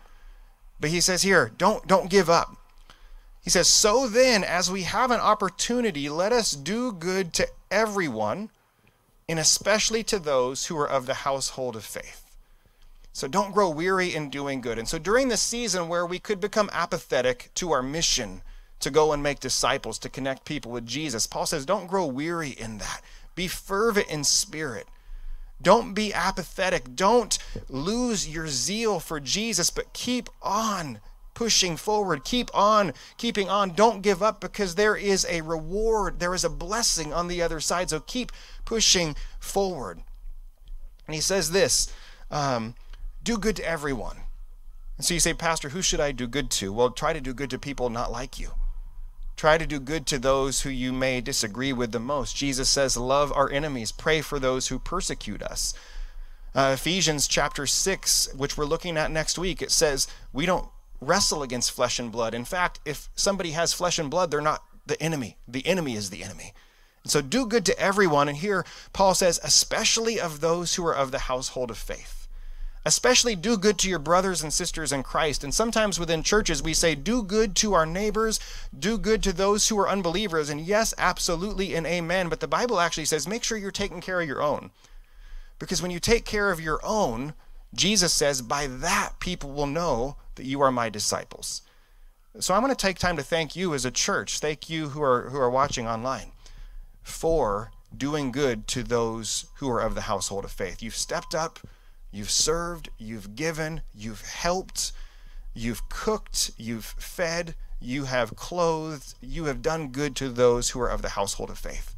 But 0.79 0.91
he 0.91 1.01
says 1.01 1.23
here, 1.23 1.51
don't 1.57 1.87
don't 1.87 2.09
give 2.09 2.29
up. 2.29 2.57
He 3.41 3.49
says, 3.49 3.67
"So 3.67 4.07
then, 4.07 4.43
as 4.43 4.69
we 4.69 4.83
have 4.83 5.09
an 5.09 5.19
opportunity, 5.19 6.09
let 6.09 6.33
us 6.33 6.51
do 6.51 6.91
good 6.91 7.33
to 7.35 7.47
everyone, 7.71 8.49
and 9.29 9.39
especially 9.39 10.03
to 10.03 10.19
those 10.19 10.65
who 10.65 10.77
are 10.77 10.89
of 10.89 11.05
the 11.05 11.23
household 11.25 11.75
of 11.75 11.85
faith." 11.85 12.23
So 13.13 13.27
don't 13.27 13.53
grow 13.53 13.69
weary 13.69 14.13
in 14.13 14.29
doing 14.29 14.61
good. 14.61 14.77
And 14.77 14.87
so 14.87 14.99
during 14.99 15.29
this 15.29 15.41
season 15.41 15.87
where 15.87 16.05
we 16.05 16.19
could 16.19 16.39
become 16.39 16.69
apathetic 16.71 17.49
to 17.55 17.71
our 17.71 17.81
mission 17.81 18.43
to 18.79 18.91
go 18.91 19.11
and 19.11 19.23
make 19.23 19.39
disciples, 19.39 19.97
to 19.99 20.09
connect 20.09 20.45
people 20.45 20.71
with 20.71 20.85
Jesus, 20.85 21.25
Paul 21.25 21.47
says, 21.47 21.65
don't 21.65 21.87
grow 21.87 22.05
weary 22.05 22.51
in 22.51 22.77
that. 22.77 23.01
Be 23.33 23.47
fervent 23.47 24.07
in 24.09 24.23
spirit. 24.23 24.87
Don't 25.61 25.93
be 25.93 26.13
apathetic. 26.13 26.95
Don't 26.95 27.37
lose 27.67 28.29
your 28.29 28.47
zeal 28.47 28.99
for 28.99 29.19
Jesus, 29.19 29.69
but 29.69 29.93
keep 29.93 30.29
on 30.41 30.99
pushing 31.33 31.77
forward. 31.77 32.23
Keep 32.23 32.49
on 32.53 32.93
keeping 33.17 33.49
on. 33.49 33.73
Don't 33.73 34.01
give 34.01 34.23
up 34.23 34.41
because 34.41 34.75
there 34.75 34.95
is 34.95 35.25
a 35.29 35.41
reward, 35.41 36.19
there 36.19 36.33
is 36.33 36.43
a 36.43 36.49
blessing 36.49 37.13
on 37.13 37.27
the 37.27 37.41
other 37.41 37.59
side. 37.59 37.89
So 37.89 37.99
keep 37.99 38.31
pushing 38.65 39.15
forward. 39.39 40.01
And 41.05 41.15
he 41.15 41.21
says 41.21 41.51
this 41.51 41.93
um, 42.31 42.75
do 43.23 43.37
good 43.37 43.55
to 43.57 43.67
everyone. 43.67 44.17
And 44.97 45.05
so 45.05 45.13
you 45.13 45.19
say, 45.19 45.33
Pastor, 45.33 45.69
who 45.69 45.81
should 45.81 45.99
I 45.99 46.11
do 46.11 46.27
good 46.27 46.49
to? 46.51 46.73
Well, 46.73 46.89
try 46.89 47.13
to 47.13 47.21
do 47.21 47.33
good 47.33 47.51
to 47.51 47.59
people 47.59 47.89
not 47.89 48.11
like 48.11 48.39
you. 48.39 48.51
Try 49.37 49.59
to 49.59 49.67
do 49.67 49.79
good 49.79 50.07
to 50.07 50.17
those 50.17 50.61
who 50.61 50.71
you 50.71 50.91
may 50.91 51.21
disagree 51.21 51.71
with 51.71 51.91
the 51.91 51.99
most. 51.99 52.35
Jesus 52.35 52.69
says, 52.69 52.97
Love 52.97 53.31
our 53.31 53.51
enemies, 53.51 53.91
pray 53.91 54.21
for 54.21 54.39
those 54.39 54.67
who 54.67 54.79
persecute 54.79 55.43
us. 55.43 55.75
Uh, 56.55 56.71
Ephesians 56.73 57.27
chapter 57.27 57.67
6, 57.67 58.33
which 58.35 58.57
we're 58.57 58.65
looking 58.65 58.97
at 58.97 59.11
next 59.11 59.37
week, 59.37 59.61
it 59.61 59.69
says, 59.69 60.07
We 60.33 60.47
don't 60.47 60.67
wrestle 60.99 61.43
against 61.43 61.71
flesh 61.71 61.99
and 61.99 62.11
blood. 62.11 62.33
In 62.33 62.45
fact, 62.45 62.79
if 62.83 63.09
somebody 63.15 63.51
has 63.51 63.73
flesh 63.73 63.99
and 63.99 64.09
blood, 64.09 64.31
they're 64.31 64.41
not 64.41 64.63
the 64.87 64.99
enemy. 65.01 65.37
The 65.47 65.67
enemy 65.67 65.95
is 65.95 66.09
the 66.09 66.23
enemy. 66.23 66.53
And 67.03 67.11
so 67.11 67.21
do 67.21 67.45
good 67.45 67.65
to 67.67 67.79
everyone. 67.79 68.27
And 68.27 68.39
here 68.39 68.65
Paul 68.91 69.13
says, 69.13 69.39
especially 69.43 70.19
of 70.19 70.41
those 70.41 70.75
who 70.75 70.85
are 70.87 70.95
of 70.95 71.11
the 71.11 71.19
household 71.19 71.69
of 71.69 71.77
faith. 71.77 72.16
Especially 72.87 73.35
do 73.35 73.57
good 73.57 73.77
to 73.79 73.89
your 73.89 73.99
brothers 73.99 74.41
and 74.41 74.53
sisters 74.53 74.93
in 74.93 75.03
Christ. 75.03 75.43
And 75.43 75.53
sometimes 75.53 75.99
within 75.99 76.23
churches, 76.23 76.63
we 76.63 76.73
say, 76.73 76.95
do 76.95 77.21
good 77.21 77.53
to 77.57 77.73
our 77.73 77.85
neighbors, 77.85 78.39
do 78.79 78.97
good 78.97 79.21
to 79.23 79.33
those 79.33 79.67
who 79.67 79.77
are 79.77 79.89
unbelievers. 79.89 80.49
And 80.49 80.61
yes, 80.61 80.93
absolutely, 80.97 81.75
and 81.75 81.85
amen. 81.85 82.29
But 82.29 82.39
the 82.39 82.47
Bible 82.47 82.79
actually 82.79 83.03
says, 83.03 83.27
make 83.27 83.43
sure 83.43 83.57
you're 83.57 83.71
taking 83.71 83.99
care 83.99 84.21
of 84.21 84.27
your 84.29 84.41
own. 84.41 84.71
Because 85.59 85.81
when 85.81 85.91
you 85.91 85.99
take 85.99 86.23
care 86.23 86.49
of 86.49 86.61
your 86.61 86.79
own, 86.81 87.33
Jesus 87.73 88.13
says, 88.13 88.41
by 88.41 88.67
that 88.67 89.19
people 89.19 89.51
will 89.51 89.67
know 89.67 90.15
that 90.35 90.45
you 90.45 90.61
are 90.61 90.71
my 90.71 90.87
disciples. 90.87 91.63
So 92.39 92.53
I'm 92.53 92.61
going 92.61 92.73
to 92.73 92.77
take 92.77 92.99
time 92.99 93.17
to 93.17 93.21
thank 93.21 93.53
you 93.53 93.73
as 93.73 93.83
a 93.83 93.91
church, 93.91 94.39
thank 94.39 94.69
you 94.69 94.87
who 94.87 95.03
are, 95.03 95.23
who 95.23 95.37
are 95.37 95.49
watching 95.49 95.89
online, 95.89 96.31
for 97.03 97.71
doing 97.95 98.31
good 98.31 98.65
to 98.69 98.81
those 98.81 99.47
who 99.55 99.69
are 99.69 99.81
of 99.81 99.93
the 99.93 100.01
household 100.07 100.45
of 100.45 100.53
faith. 100.53 100.81
You've 100.81 100.95
stepped 100.95 101.35
up 101.35 101.59
You've 102.11 102.31
served, 102.31 102.89
you've 102.97 103.35
given, 103.35 103.81
you've 103.93 104.21
helped, 104.21 104.91
you've 105.53 105.87
cooked, 105.89 106.51
you've 106.57 106.85
fed, 106.85 107.55
you 107.79 108.05
have 108.05 108.35
clothed, 108.35 109.15
you 109.21 109.45
have 109.45 109.61
done 109.61 109.89
good 109.89 110.15
to 110.17 110.29
those 110.29 110.69
who 110.69 110.81
are 110.81 110.89
of 110.89 111.01
the 111.01 111.09
household 111.09 111.49
of 111.49 111.59
faith. 111.59 111.93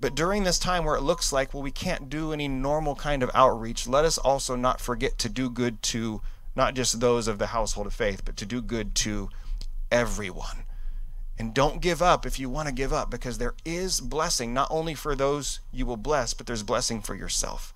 But 0.00 0.14
during 0.14 0.42
this 0.42 0.58
time 0.58 0.84
where 0.84 0.96
it 0.96 1.02
looks 1.02 1.32
like, 1.32 1.52
well, 1.54 1.62
we 1.62 1.70
can't 1.70 2.10
do 2.10 2.32
any 2.32 2.48
normal 2.48 2.96
kind 2.96 3.22
of 3.22 3.30
outreach, 3.34 3.86
let 3.86 4.04
us 4.04 4.18
also 4.18 4.56
not 4.56 4.80
forget 4.80 5.18
to 5.18 5.28
do 5.28 5.48
good 5.50 5.82
to 5.84 6.22
not 6.56 6.74
just 6.74 7.00
those 7.00 7.28
of 7.28 7.38
the 7.38 7.48
household 7.48 7.86
of 7.86 7.94
faith, 7.94 8.24
but 8.24 8.36
to 8.36 8.46
do 8.46 8.60
good 8.60 8.94
to 8.96 9.28
everyone. 9.90 10.64
And 11.38 11.54
don't 11.54 11.80
give 11.80 12.02
up 12.02 12.26
if 12.26 12.38
you 12.38 12.48
want 12.50 12.68
to 12.68 12.74
give 12.74 12.92
up, 12.92 13.10
because 13.10 13.38
there 13.38 13.54
is 13.64 14.00
blessing, 14.00 14.52
not 14.52 14.68
only 14.70 14.94
for 14.94 15.14
those 15.14 15.60
you 15.72 15.86
will 15.86 15.96
bless, 15.96 16.34
but 16.34 16.46
there's 16.46 16.62
blessing 16.62 17.00
for 17.00 17.14
yourself. 17.14 17.72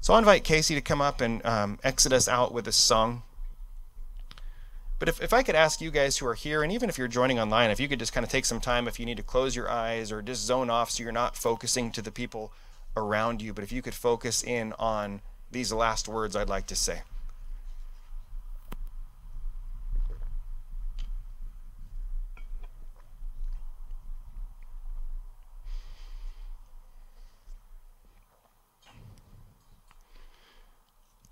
So 0.00 0.12
I'll 0.12 0.18
invite 0.18 0.44
Casey 0.44 0.74
to 0.74 0.80
come 0.80 1.00
up 1.00 1.20
and 1.20 1.44
um, 1.44 1.78
exit 1.82 2.12
us 2.12 2.28
out 2.28 2.52
with 2.52 2.68
a 2.68 2.72
song. 2.72 3.22
But 4.98 5.08
if, 5.08 5.22
if 5.22 5.32
I 5.32 5.42
could 5.42 5.54
ask 5.54 5.80
you 5.80 5.90
guys 5.90 6.18
who 6.18 6.26
are 6.26 6.34
here, 6.34 6.62
and 6.62 6.72
even 6.72 6.88
if 6.88 6.98
you're 6.98 7.08
joining 7.08 7.38
online, 7.38 7.70
if 7.70 7.78
you 7.78 7.88
could 7.88 8.00
just 8.00 8.12
kind 8.12 8.24
of 8.24 8.30
take 8.30 8.44
some 8.44 8.60
time, 8.60 8.88
if 8.88 8.98
you 8.98 9.06
need 9.06 9.16
to 9.18 9.22
close 9.22 9.54
your 9.54 9.70
eyes 9.70 10.10
or 10.10 10.22
just 10.22 10.44
zone 10.44 10.70
off 10.70 10.90
so 10.90 11.02
you're 11.02 11.12
not 11.12 11.36
focusing 11.36 11.92
to 11.92 12.02
the 12.02 12.10
people 12.10 12.52
around 12.96 13.40
you, 13.40 13.52
but 13.52 13.62
if 13.62 13.70
you 13.70 13.80
could 13.80 13.94
focus 13.94 14.42
in 14.42 14.72
on 14.78 15.20
these 15.50 15.72
last 15.72 16.08
words 16.08 16.34
I'd 16.34 16.48
like 16.48 16.66
to 16.66 16.76
say. 16.76 17.02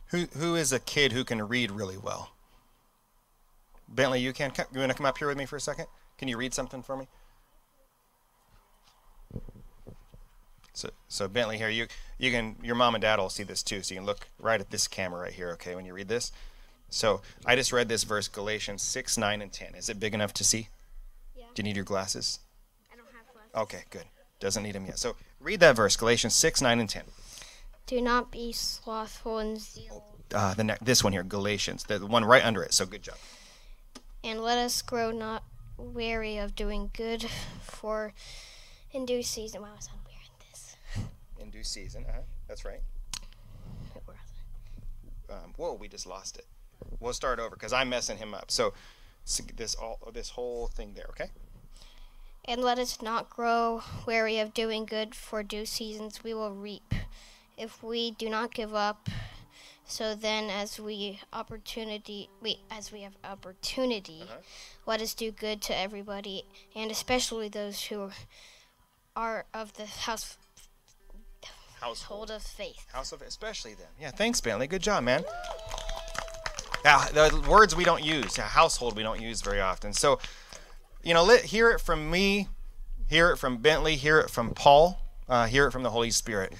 Who 0.08 0.26
who 0.38 0.54
is 0.54 0.72
a 0.72 0.78
kid 0.78 1.12
who 1.12 1.24
can 1.24 1.46
read 1.46 1.70
really 1.70 1.98
well? 1.98 2.30
Bentley, 3.88 4.20
you 4.20 4.32
can. 4.32 4.52
You 4.72 4.80
want 4.80 4.90
to 4.90 4.96
come 4.96 5.06
up 5.06 5.18
here 5.18 5.28
with 5.28 5.38
me 5.38 5.46
for 5.46 5.56
a 5.56 5.60
second? 5.60 5.86
Can 6.18 6.28
you 6.28 6.36
read 6.36 6.54
something 6.54 6.82
for 6.82 6.96
me? 6.96 7.08
So, 10.72 10.90
so 11.08 11.26
Bentley 11.26 11.56
here, 11.56 11.70
you 11.70 11.86
you 12.18 12.30
can 12.30 12.56
your 12.62 12.74
mom 12.74 12.94
and 12.94 13.02
dad 13.02 13.18
will 13.18 13.30
see 13.30 13.44
this 13.44 13.62
too, 13.62 13.82
so 13.82 13.94
you 13.94 14.00
can 14.00 14.06
look 14.06 14.28
right 14.38 14.60
at 14.60 14.70
this 14.70 14.86
camera 14.86 15.22
right 15.22 15.32
here, 15.32 15.50
okay, 15.52 15.74
when 15.74 15.86
you 15.86 15.94
read 15.94 16.08
this. 16.08 16.32
So 16.90 17.22
I 17.44 17.56
just 17.56 17.72
read 17.72 17.88
this 17.88 18.04
verse, 18.04 18.28
Galatians 18.28 18.82
six, 18.82 19.16
nine, 19.16 19.40
and 19.40 19.52
ten. 19.52 19.74
Is 19.74 19.88
it 19.88 19.98
big 19.98 20.14
enough 20.14 20.34
to 20.34 20.44
see? 20.44 20.68
Yeah. 21.34 21.44
Do 21.54 21.60
you 21.60 21.64
need 21.64 21.76
your 21.76 21.84
glasses? 21.84 22.40
I 22.92 22.96
don't 22.96 23.06
have 23.06 23.32
glasses. 23.32 23.74
Okay, 23.74 23.84
good. 23.90 24.04
Doesn't 24.38 24.62
need 24.62 24.74
them 24.74 24.84
yet. 24.84 24.98
So 24.98 25.16
read 25.40 25.60
that 25.60 25.76
verse, 25.76 25.96
Galatians 25.96 26.34
six, 26.34 26.60
nine, 26.60 26.78
and 26.78 26.88
ten. 26.88 27.04
Do 27.86 28.00
not 28.00 28.30
be 28.32 28.52
slothful 28.52 29.38
in 29.38 29.56
zeal, 29.58 30.04
Uh, 30.34 30.54
the 30.54 30.64
ne- 30.64 30.76
this 30.82 31.04
one 31.04 31.12
here, 31.12 31.22
Galatians, 31.22 31.84
the 31.84 32.04
one 32.04 32.24
right 32.24 32.44
under 32.44 32.62
it. 32.62 32.74
So 32.74 32.84
good 32.86 33.02
job. 33.02 33.16
and 34.24 34.42
let 34.42 34.58
us 34.58 34.82
grow 34.82 35.12
not 35.12 35.44
weary 35.76 36.36
of 36.36 36.56
doing 36.56 36.90
good, 36.92 37.22
for 37.62 38.12
in 38.90 39.06
due 39.06 39.22
season. 39.22 39.62
Wow, 39.62 39.74
I 39.76 39.80
sound 39.80 40.00
weird 40.04 40.18
in 40.26 40.50
this. 40.50 40.76
In 41.38 41.50
due 41.50 41.62
season. 41.62 42.04
Uh-huh. 42.08 42.22
That's 42.48 42.64
right. 42.64 42.80
Um, 45.28 45.54
whoa, 45.56 45.72
we 45.74 45.88
just 45.88 46.06
lost 46.06 46.36
it. 46.38 46.46
We'll 47.00 47.12
start 47.12 47.40
over 47.40 47.50
because 47.56 47.72
I'm 47.72 47.88
messing 47.88 48.18
him 48.18 48.32
up. 48.32 48.50
So, 48.50 48.74
this 49.56 49.74
all 49.74 49.98
this 50.12 50.30
whole 50.30 50.68
thing 50.68 50.94
there, 50.94 51.06
okay? 51.10 51.30
And 52.44 52.62
let 52.62 52.78
us 52.78 53.02
not 53.02 53.28
grow 53.28 53.82
weary 54.06 54.38
of 54.38 54.54
doing 54.54 54.86
good, 54.86 55.14
for 55.16 55.42
due 55.42 55.66
seasons 55.66 56.22
we 56.22 56.32
will 56.32 56.52
reap, 56.52 56.94
if 57.56 57.82
we 57.82 58.10
do 58.12 58.28
not 58.28 58.52
give 58.54 58.74
up. 58.74 59.08
So 59.88 60.14
then, 60.16 60.50
as 60.50 60.80
we 60.80 61.20
opportunity, 61.32 62.28
we 62.42 62.58
as 62.70 62.90
we 62.90 63.02
have 63.02 63.12
opportunity, 63.22 64.22
Uh-huh. 64.24 64.38
let 64.84 65.00
us 65.00 65.14
do 65.14 65.30
good 65.30 65.62
to 65.62 65.76
everybody, 65.76 66.44
and 66.74 66.90
especially 66.90 67.48
those 67.48 67.84
who 67.84 68.10
are 69.14 69.46
of 69.54 69.74
the 69.74 69.86
household 69.86 70.38
Household. 71.80 72.30
of 72.32 72.42
faith. 72.42 72.84
House 72.92 73.12
of, 73.12 73.22
especially 73.22 73.74
them. 73.74 73.86
Yeah, 74.00 74.10
thanks, 74.10 74.40
Bentley. 74.40 74.66
Good 74.66 74.82
job, 74.82 75.04
man. 75.04 75.24
Yeah, 76.84 77.04
the 77.12 77.44
words 77.48 77.74
we 77.76 77.84
don't 77.84 78.04
use, 78.04 78.36
yeah, 78.38 78.44
household 78.48 78.96
we 78.96 79.02
don't 79.02 79.20
use 79.20 79.40
very 79.42 79.60
often. 79.60 79.92
So, 79.92 80.18
you 81.02 81.14
know, 81.14 81.22
let 81.24 81.44
hear 81.44 81.70
it 81.70 81.80
from 81.80 82.10
me, 82.10 82.48
hear 83.08 83.30
it 83.30 83.36
from 83.36 83.58
Bentley, 83.58 83.96
hear 83.96 84.18
it 84.20 84.30
from 84.30 84.50
Paul, 84.54 84.98
uh, 85.28 85.46
hear 85.46 85.66
it 85.66 85.70
from 85.72 85.82
the 85.84 85.90
Holy 85.90 86.10
Spirit. 86.10 86.52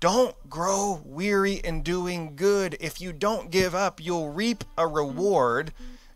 Don't 0.00 0.34
grow 0.48 1.02
weary 1.04 1.54
in 1.54 1.82
doing 1.82 2.34
good. 2.34 2.76
If 2.80 3.00
you 3.00 3.12
don't 3.12 3.50
give 3.50 3.74
up, 3.74 4.02
you'll 4.02 4.30
reap 4.30 4.64
a 4.78 4.86
reward. 4.86 5.72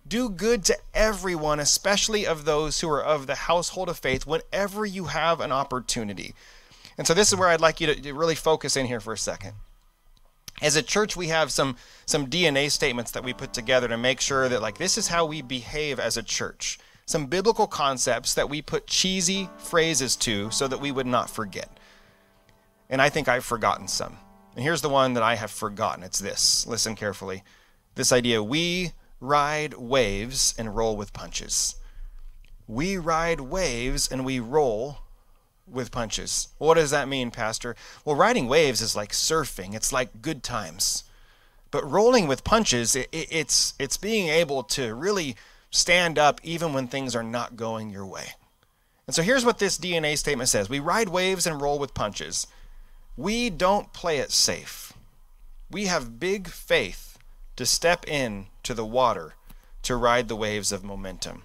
Do 0.09 0.31
good 0.31 0.65
to 0.65 0.79
everyone, 0.95 1.61
especially 1.61 2.27
of 2.27 2.45
those 2.45 2.81
who 2.81 2.91
are 2.91 3.03
of 3.03 3.27
the 3.27 3.35
household 3.35 3.91
of 3.91 3.99
faith, 3.99 4.27
whenever 4.27 4.87
you 4.87 5.05
have 5.05 5.41
an 5.41 5.53
opportunity. 5.53 6.35
And 6.97 7.07
so, 7.07 7.13
this 7.13 7.31
is 7.31 7.39
where 7.39 7.49
I'd 7.49 7.61
like 7.61 7.81
you 7.81 7.95
to- 7.95 8.13
really 8.15 8.35
focus 8.35 8.77
in 8.77 8.87
here 8.87 9.01
for 9.01 9.13
a 9.13 9.19
second 9.19 9.55
as 10.63 10.77
a 10.77 10.83
church 10.83 11.17
we 11.17 11.29
have 11.29 11.51
some 11.51 11.77
some 12.07 12.27
DNA 12.27 12.71
statements 12.71 13.11
that 13.13 13.25
we 13.25 13.33
put 13.33 13.53
together 13.53 13.89
to 13.89 13.97
make 13.97 14.21
sure 14.21 14.49
that 14.49 14.63
like 14.63 14.79
this 14.79 14.97
is 14.97 15.09
how 15.09 15.27
we 15.27 15.43
behave 15.43 15.99
as 15.99 16.17
a 16.17 16.23
church. 16.23 16.79
Some 17.07 17.27
biblical 17.27 17.67
concepts 17.67 18.35
that 18.35 18.49
we 18.49 18.63
put 18.63 18.87
cheesy 18.87 19.49
phrases 19.59 20.17
to 20.17 20.51
so 20.51 20.69
that 20.69 20.81
we 20.81 20.91
would 20.91 21.07
not 21.07 21.29
forget. 21.29 21.79
And 22.95 23.03
I 23.03 23.09
think 23.09 23.27
I've 23.27 23.45
forgotten 23.45 23.89
some. 23.89 24.19
And 24.55 24.63
here's 24.63 24.81
the 24.81 24.89
one 24.89 25.15
that 25.15 25.23
I 25.25 25.35
have 25.35 25.51
forgotten. 25.51 26.05
It's 26.05 26.21
this. 26.21 26.65
Listen 26.65 26.95
carefully. 26.95 27.43
This 27.97 28.13
idea 28.13 28.41
we 28.41 28.93
ride 29.19 29.75
waves 29.75 30.55
and 30.57 30.77
roll 30.77 30.97
with 30.97 31.13
punches. 31.13 31.75
We 32.69 32.97
ride 32.97 33.41
waves 33.41 34.09
and 34.09 34.25
we 34.25 34.39
roll 34.39 34.99
with 35.67 35.91
punches. 35.91 36.51
What 36.59 36.75
does 36.75 36.93
that 36.93 37.09
mean, 37.09 37.33
Pastor? 37.33 37.75
Well, 38.05 38.15
riding 38.15 38.47
waves 38.47 38.81
is 38.81 38.95
like 38.95 39.11
surfing. 39.11 39.75
It's 39.75 39.93
like 39.93 40.23
good 40.23 40.45
times. 40.45 41.03
But 41.73 41.91
rolling 41.91 42.29
with 42.29 42.45
punches, 42.45 42.95
it, 42.95 43.09
it, 43.11 43.27
it's 43.29 43.75
it's 43.81 43.97
being 43.97 44.29
able 44.29 44.63
to 44.63 44.95
really 44.95 45.35
stand 45.73 46.17
up 46.17 46.41
even 46.45 46.73
when 46.73 46.87
things 46.87 47.17
are 47.17 47.25
not 47.25 47.57
going 47.57 47.91
your 47.91 48.07
way. 48.07 48.35
And 49.09 49.17
so 49.17 49.23
here's 49.23 49.45
what 49.45 49.59
this 49.59 49.79
DNA 49.79 50.17
statement 50.17 50.49
says: 50.49 50.69
We 50.69 50.79
ride 50.79 51.09
waves 51.09 51.45
and 51.45 51.61
roll 51.61 51.81
with 51.81 51.93
punches. 51.93 52.47
We 53.17 53.49
don't 53.49 53.93
play 53.93 54.19
it 54.19 54.33
safe. 54.33 54.93
We 55.71 55.87
have 55.87 56.19
big 56.19 56.49
faith 56.49 57.19
to 57.57 57.65
step 57.65 58.07
in 58.09 58.47
to 58.65 58.75
the 58.75 58.85
water 58.85 59.35
to 59.83 59.97
ride 59.97 60.29
the 60.29 60.37
waves 60.37 60.73
of 60.73 60.83
momentum. 60.83 61.45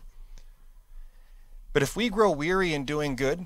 But 1.74 1.84
if 1.84 1.96
we 1.96 2.10
grow 2.10 2.32
weary 2.32 2.74
in 2.74 2.86
doing 2.86 3.16
good, 3.16 3.46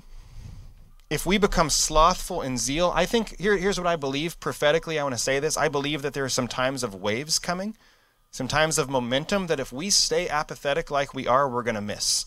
if 1.10 1.26
we 1.26 1.36
become 1.36 1.68
slothful 1.68 2.40
in 2.40 2.56
zeal, 2.56 2.90
I 2.94 3.04
think 3.04 3.38
here, 3.38 3.56
here's 3.56 3.78
what 3.78 3.86
I 3.86 3.96
believe 3.96 4.40
prophetically. 4.40 4.98
I 4.98 5.02
want 5.02 5.14
to 5.14 5.20
say 5.20 5.38
this. 5.38 5.56
I 5.56 5.68
believe 5.68 6.00
that 6.02 6.14
there 6.14 6.24
are 6.24 6.30
some 6.30 6.48
times 6.48 6.82
of 6.82 6.94
waves 6.94 7.38
coming, 7.38 7.76
some 8.30 8.48
times 8.48 8.78
of 8.78 8.88
momentum 8.88 9.48
that 9.48 9.60
if 9.60 9.72
we 9.72 9.90
stay 9.90 10.28
apathetic 10.28 10.90
like 10.90 11.12
we 11.12 11.26
are, 11.26 11.48
we're 11.48 11.62
going 11.62 11.74
to 11.74 11.82
miss. 11.82 12.24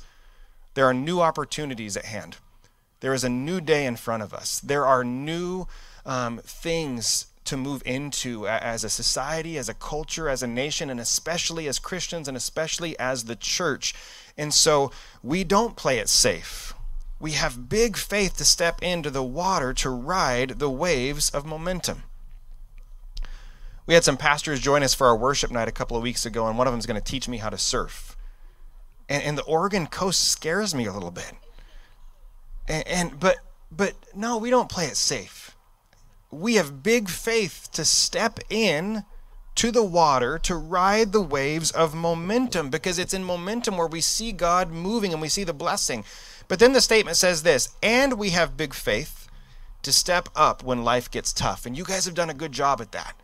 There 0.76 0.86
are 0.86 0.94
new 0.94 1.20
opportunities 1.20 1.98
at 1.98 2.06
hand. 2.06 2.38
There 3.00 3.14
is 3.14 3.24
a 3.24 3.30
new 3.30 3.60
day 3.60 3.86
in 3.86 3.96
front 3.96 4.24
of 4.24 4.34
us. 4.34 4.60
There 4.60 4.86
are 4.86 5.04
new 5.04 5.68
um, 6.08 6.40
things 6.40 7.28
to 7.46 7.56
move 7.56 7.84
into 7.86 8.48
as 8.48 8.84
a 8.84 8.90
society, 8.90 9.58
as 9.58 9.70
a 9.70 9.74
culture, 9.74 10.28
as 10.28 10.42
a 10.42 10.48
nation, 10.48 10.90
and 10.90 11.00
especially 11.00 11.68
as 11.68 11.80
Christians, 11.80 12.28
and 12.28 12.36
especially 12.36 12.98
as 13.00 13.26
the 13.26 13.36
church. 13.36 13.94
And 14.38 14.54
so 14.54 14.92
we 15.22 15.44
don't 15.44 15.76
play 15.76 16.00
it 16.00 16.10
safe. 16.10 16.74
We 17.20 17.32
have 17.32 17.70
big 17.70 17.96
faith 17.96 18.38
to 18.38 18.46
step 18.46 18.82
into 18.82 19.10
the 19.10 19.24
water 19.24 19.74
to 19.76 19.90
ride 19.90 20.60
the 20.60 20.70
waves 20.70 21.30
of 21.30 21.46
momentum. 21.46 22.04
We 23.86 23.94
had 23.94 24.04
some 24.04 24.18
pastors 24.18 24.60
join 24.60 24.84
us 24.84 24.94
for 24.94 25.08
our 25.08 25.16
worship 25.16 25.50
night 25.50 25.70
a 25.70 25.72
couple 25.72 25.96
of 25.96 26.04
weeks 26.04 26.26
ago, 26.26 26.48
and 26.48 26.58
one 26.58 26.68
of 26.68 26.74
them 26.74 26.80
is 26.80 26.86
going 26.86 27.02
to 27.02 27.12
teach 27.12 27.30
me 27.30 27.38
how 27.38 27.50
to 27.50 27.58
surf. 27.58 28.18
And, 29.08 29.24
and 29.24 29.38
the 29.38 29.44
Oregon 29.44 29.88
coast 29.88 30.28
scares 30.28 30.76
me 30.76 30.86
a 30.86 30.94
little 30.94 31.12
bit. 31.12 31.32
And, 32.68 32.88
and 32.88 33.20
but 33.20 33.38
but 33.72 33.94
no, 34.14 34.38
we 34.38 34.50
don't 34.50 34.70
play 34.70 34.86
it 34.86 34.98
safe. 34.98 35.47
We 36.32 36.56
have 36.56 36.84
big 36.84 37.10
faith 37.10 37.70
to 37.74 37.86
step 37.86 38.40
in 38.50 39.06
to 39.56 39.72
the 39.72 39.84
water 39.84 40.38
to 40.38 40.56
ride 40.56 41.12
the 41.12 41.22
waves 41.22 41.72
of 41.72 41.96
momentum 41.96 42.70
because 42.70 43.00
it's 43.00 43.14
in 43.14 43.24
momentum 43.24 43.76
where 43.76 43.88
we 43.88 44.02
see 44.02 44.32
God 44.32 44.70
moving 44.70 45.14
and 45.14 45.22
we 45.22 45.30
see 45.30 45.44
the 45.44 45.54
blessing. 45.54 46.04
But 46.48 46.60
then 46.60 46.74
the 46.74 46.82
statement 46.82 47.18
says 47.18 47.44
this, 47.44 47.70
and 47.82 48.14
we 48.20 48.30
have 48.30 48.56
big 48.56 48.74
faith 48.74 49.28
to 49.82 49.92
step 49.92 50.30
up 50.36 50.64
when 50.64 50.84
life 50.84 51.10
gets 51.10 51.34
tough. 51.34 51.66
And 51.66 51.78
you 51.78 51.84
guys 51.84 52.06
have 52.06 52.14
done 52.14 52.30
a 52.30 52.36
good 52.36 52.52
job 52.52 52.82
at 52.82 52.92
that. 52.92 53.16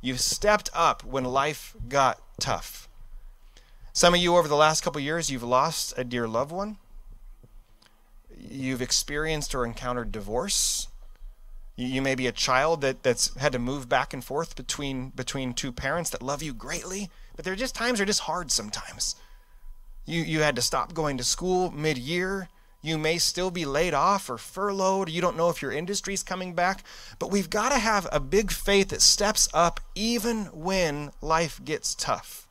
You've 0.00 0.20
stepped 0.20 0.70
up 0.72 1.04
when 1.04 1.24
life 1.24 1.76
got 1.88 2.20
tough. 2.40 2.88
Some 3.92 4.14
of 4.14 4.20
you 4.20 4.36
over 4.36 4.48
the 4.48 4.56
last 4.56 4.82
couple 4.82 5.00
years, 5.00 5.30
you've 5.30 5.42
lost 5.42 5.92
a 5.96 6.04
dear 6.04 6.26
loved 6.26 6.52
one. 6.52 6.78
You've 8.36 8.82
experienced 8.82 9.54
or 9.54 9.66
encountered 9.66 10.10
divorce. 10.10 10.88
You, 11.74 12.02
may 12.02 12.14
be 12.14 12.26
a 12.26 12.32
child 12.32 12.82
that, 12.82 13.02
that's 13.02 13.34
had 13.36 13.52
to 13.52 13.58
move 13.58 13.88
back 13.88 14.12
and 14.12 14.22
forth 14.22 14.56
between 14.56 15.08
between 15.10 15.54
two 15.54 15.72
parents 15.72 16.10
that 16.10 16.22
love 16.22 16.42
you 16.42 16.52
greatly, 16.52 17.10
but 17.34 17.44
there 17.44 17.54
are 17.54 17.56
just 17.56 17.74
times 17.74 18.00
are 18.00 18.04
just 18.04 18.20
hard 18.20 18.50
sometimes. 18.50 19.16
You 20.04 20.20
you 20.20 20.40
had 20.40 20.56
to 20.56 20.62
stop 20.62 20.92
going 20.92 21.16
to 21.16 21.24
school 21.24 21.70
mid-year. 21.70 22.48
You 22.84 22.98
may 22.98 23.18
still 23.18 23.52
be 23.52 23.64
laid 23.64 23.94
off 23.94 24.28
or 24.28 24.36
furloughed. 24.36 25.08
You 25.08 25.20
don't 25.20 25.36
know 25.36 25.48
if 25.48 25.62
your 25.62 25.70
industry's 25.70 26.24
coming 26.24 26.52
back. 26.52 26.82
But 27.20 27.30
we've 27.30 27.48
got 27.48 27.70
to 27.70 27.78
have 27.78 28.08
a 28.10 28.18
big 28.18 28.50
faith 28.50 28.88
that 28.88 29.00
steps 29.00 29.48
up 29.54 29.78
even 29.94 30.46
when 30.46 31.12
life 31.20 31.60
gets 31.64 31.94
tough. 31.94 32.48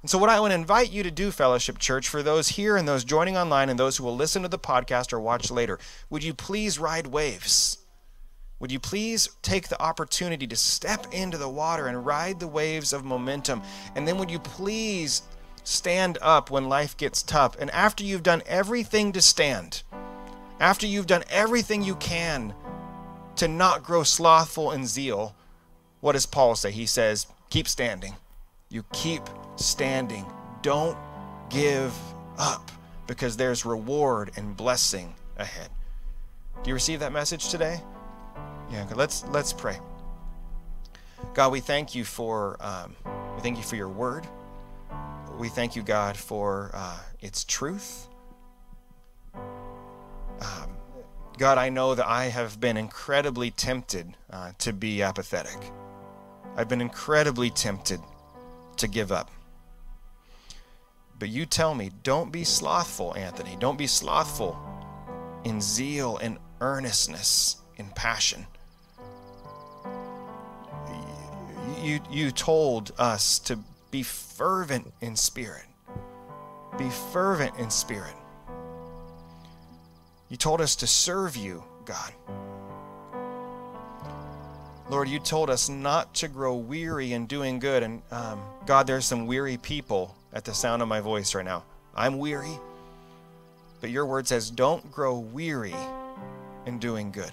And 0.00 0.08
so, 0.08 0.16
what 0.16 0.30
I 0.30 0.38
want 0.38 0.52
to 0.52 0.54
invite 0.54 0.92
you 0.92 1.02
to 1.02 1.10
do, 1.10 1.32
Fellowship 1.32 1.78
Church, 1.78 2.08
for 2.08 2.22
those 2.22 2.50
here 2.50 2.76
and 2.76 2.86
those 2.86 3.02
joining 3.02 3.36
online 3.36 3.68
and 3.68 3.78
those 3.78 3.96
who 3.96 4.04
will 4.04 4.14
listen 4.14 4.42
to 4.42 4.48
the 4.48 4.58
podcast 4.58 5.12
or 5.12 5.18
watch 5.18 5.50
later, 5.50 5.80
would 6.08 6.22
you 6.22 6.34
please 6.34 6.78
ride 6.78 7.08
waves? 7.08 7.77
Would 8.60 8.72
you 8.72 8.80
please 8.80 9.28
take 9.42 9.68
the 9.68 9.80
opportunity 9.80 10.46
to 10.46 10.56
step 10.56 11.06
into 11.12 11.38
the 11.38 11.48
water 11.48 11.86
and 11.86 12.04
ride 12.04 12.40
the 12.40 12.48
waves 12.48 12.92
of 12.92 13.04
momentum? 13.04 13.62
And 13.94 14.06
then 14.06 14.18
would 14.18 14.30
you 14.30 14.40
please 14.40 15.22
stand 15.62 16.18
up 16.20 16.50
when 16.50 16.68
life 16.68 16.96
gets 16.96 17.22
tough? 17.22 17.56
And 17.60 17.70
after 17.70 18.02
you've 18.02 18.24
done 18.24 18.42
everything 18.46 19.12
to 19.12 19.20
stand, 19.20 19.82
after 20.58 20.86
you've 20.86 21.06
done 21.06 21.22
everything 21.30 21.82
you 21.84 21.94
can 21.96 22.52
to 23.36 23.46
not 23.46 23.84
grow 23.84 24.02
slothful 24.02 24.72
in 24.72 24.86
zeal, 24.86 25.36
what 26.00 26.12
does 26.12 26.26
Paul 26.26 26.56
say? 26.56 26.72
He 26.72 26.86
says, 26.86 27.28
keep 27.50 27.68
standing. 27.68 28.16
You 28.70 28.84
keep 28.92 29.22
standing. 29.54 30.26
Don't 30.62 30.98
give 31.48 31.94
up 32.38 32.72
because 33.06 33.36
there's 33.36 33.64
reward 33.64 34.32
and 34.36 34.56
blessing 34.56 35.14
ahead. 35.36 35.70
Do 36.64 36.70
you 36.70 36.74
receive 36.74 36.98
that 37.00 37.12
message 37.12 37.50
today? 37.50 37.80
Yeah, 38.70 38.86
let's 38.94 39.24
let's 39.26 39.52
pray. 39.52 39.78
God, 41.34 41.52
we 41.52 41.60
thank 41.60 41.94
you 41.94 42.04
for 42.04 42.56
um, 42.60 42.94
we 43.34 43.40
thank 43.40 43.56
you 43.56 43.62
for 43.62 43.76
your 43.76 43.88
word. 43.88 44.26
We 45.38 45.48
thank 45.48 45.76
you, 45.76 45.82
God, 45.82 46.16
for 46.16 46.70
uh, 46.74 46.98
its 47.20 47.44
truth. 47.44 48.08
Um, 49.34 50.70
God, 51.38 51.58
I 51.58 51.68
know 51.68 51.94
that 51.94 52.06
I 52.06 52.24
have 52.24 52.58
been 52.58 52.76
incredibly 52.76 53.50
tempted 53.52 54.16
uh, 54.30 54.52
to 54.58 54.72
be 54.72 55.02
apathetic. 55.02 55.56
I've 56.56 56.68
been 56.68 56.80
incredibly 56.80 57.50
tempted 57.50 58.00
to 58.76 58.88
give 58.88 59.12
up. 59.12 59.30
But 61.18 61.28
you 61.28 61.46
tell 61.46 61.74
me, 61.74 61.90
don't 62.02 62.32
be 62.32 62.44
slothful, 62.44 63.16
Anthony. 63.16 63.56
Don't 63.58 63.78
be 63.78 63.86
slothful 63.86 64.58
in 65.44 65.60
zeal 65.60 66.16
and 66.18 66.38
earnestness, 66.60 67.56
in 67.76 67.86
passion. 67.90 68.46
You, 71.88 72.00
you 72.10 72.30
told 72.30 72.92
us 72.98 73.38
to 73.40 73.58
be 73.90 74.02
fervent 74.02 74.92
in 75.00 75.16
spirit. 75.16 75.64
Be 76.76 76.90
fervent 76.90 77.56
in 77.58 77.70
spirit. 77.70 78.14
You 80.28 80.36
told 80.36 80.60
us 80.60 80.76
to 80.76 80.86
serve 80.86 81.34
you, 81.34 81.64
God. 81.86 82.12
Lord, 84.90 85.08
you 85.08 85.18
told 85.18 85.48
us 85.48 85.70
not 85.70 86.12
to 86.16 86.28
grow 86.28 86.56
weary 86.56 87.14
in 87.14 87.24
doing 87.24 87.58
good. 87.58 87.82
And 87.82 88.02
um, 88.10 88.42
God, 88.66 88.86
there's 88.86 89.06
some 89.06 89.26
weary 89.26 89.56
people 89.56 90.14
at 90.34 90.44
the 90.44 90.52
sound 90.52 90.82
of 90.82 90.88
my 90.88 91.00
voice 91.00 91.34
right 91.34 91.44
now. 91.44 91.64
I'm 91.94 92.18
weary, 92.18 92.58
but 93.80 93.88
your 93.88 94.04
word 94.04 94.26
says, 94.26 94.50
don't 94.50 94.92
grow 94.92 95.18
weary 95.18 95.74
in 96.66 96.78
doing 96.80 97.12
good. 97.12 97.32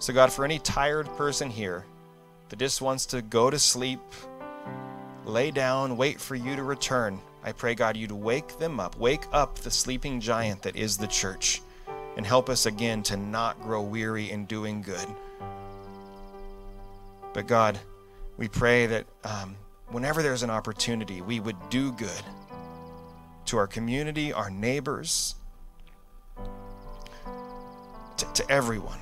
So, 0.00 0.12
God, 0.12 0.32
for 0.32 0.44
any 0.44 0.58
tired 0.58 1.06
person 1.16 1.48
here 1.48 1.84
that 2.54 2.60
just 2.60 2.80
wants 2.80 3.04
to 3.06 3.20
go 3.20 3.50
to 3.50 3.58
sleep, 3.58 3.98
lay 5.24 5.50
down, 5.50 5.96
wait 5.96 6.20
for 6.20 6.36
you 6.36 6.54
to 6.54 6.62
return, 6.62 7.18
I 7.42 7.50
pray, 7.50 7.74
God, 7.74 7.96
you'd 7.96 8.12
wake 8.12 8.58
them 8.58 8.78
up. 8.78 8.96
Wake 8.96 9.24
up 9.32 9.56
the 9.56 9.72
sleeping 9.72 10.20
giant 10.20 10.62
that 10.62 10.76
is 10.76 10.96
the 10.96 11.08
church 11.08 11.62
and 12.16 12.24
help 12.24 12.48
us 12.48 12.66
again 12.66 13.02
to 13.04 13.16
not 13.16 13.60
grow 13.60 13.82
weary 13.82 14.30
in 14.30 14.44
doing 14.44 14.82
good. 14.82 15.04
But, 17.32 17.48
God, 17.48 17.76
we 18.36 18.46
pray 18.46 18.86
that 18.86 19.06
um, 19.24 19.56
whenever 19.88 20.22
there's 20.22 20.44
an 20.44 20.50
opportunity, 20.50 21.22
we 21.22 21.40
would 21.40 21.56
do 21.70 21.90
good 21.90 22.22
to 23.46 23.56
our 23.56 23.66
community, 23.66 24.32
our 24.32 24.48
neighbors, 24.48 25.34
to, 28.16 28.32
to 28.32 28.48
everyone. 28.48 29.00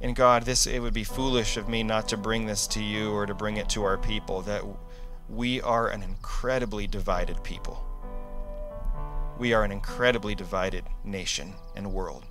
And 0.00 0.14
God, 0.14 0.44
this 0.44 0.66
it 0.66 0.80
would 0.80 0.94
be 0.94 1.04
foolish 1.04 1.56
of 1.56 1.68
me 1.68 1.82
not 1.82 2.08
to 2.08 2.16
bring 2.16 2.46
this 2.46 2.66
to 2.68 2.82
you 2.82 3.12
or 3.12 3.26
to 3.26 3.34
bring 3.34 3.56
it 3.56 3.68
to 3.70 3.84
our 3.84 3.96
people 3.96 4.42
that 4.42 4.62
we 5.28 5.60
are 5.62 5.88
an 5.88 6.02
incredibly 6.02 6.86
divided 6.86 7.42
people. 7.42 7.82
We 9.38 9.52
are 9.52 9.64
an 9.64 9.72
incredibly 9.72 10.34
divided 10.34 10.84
nation 11.04 11.54
and 11.74 11.92
world. 11.92 12.24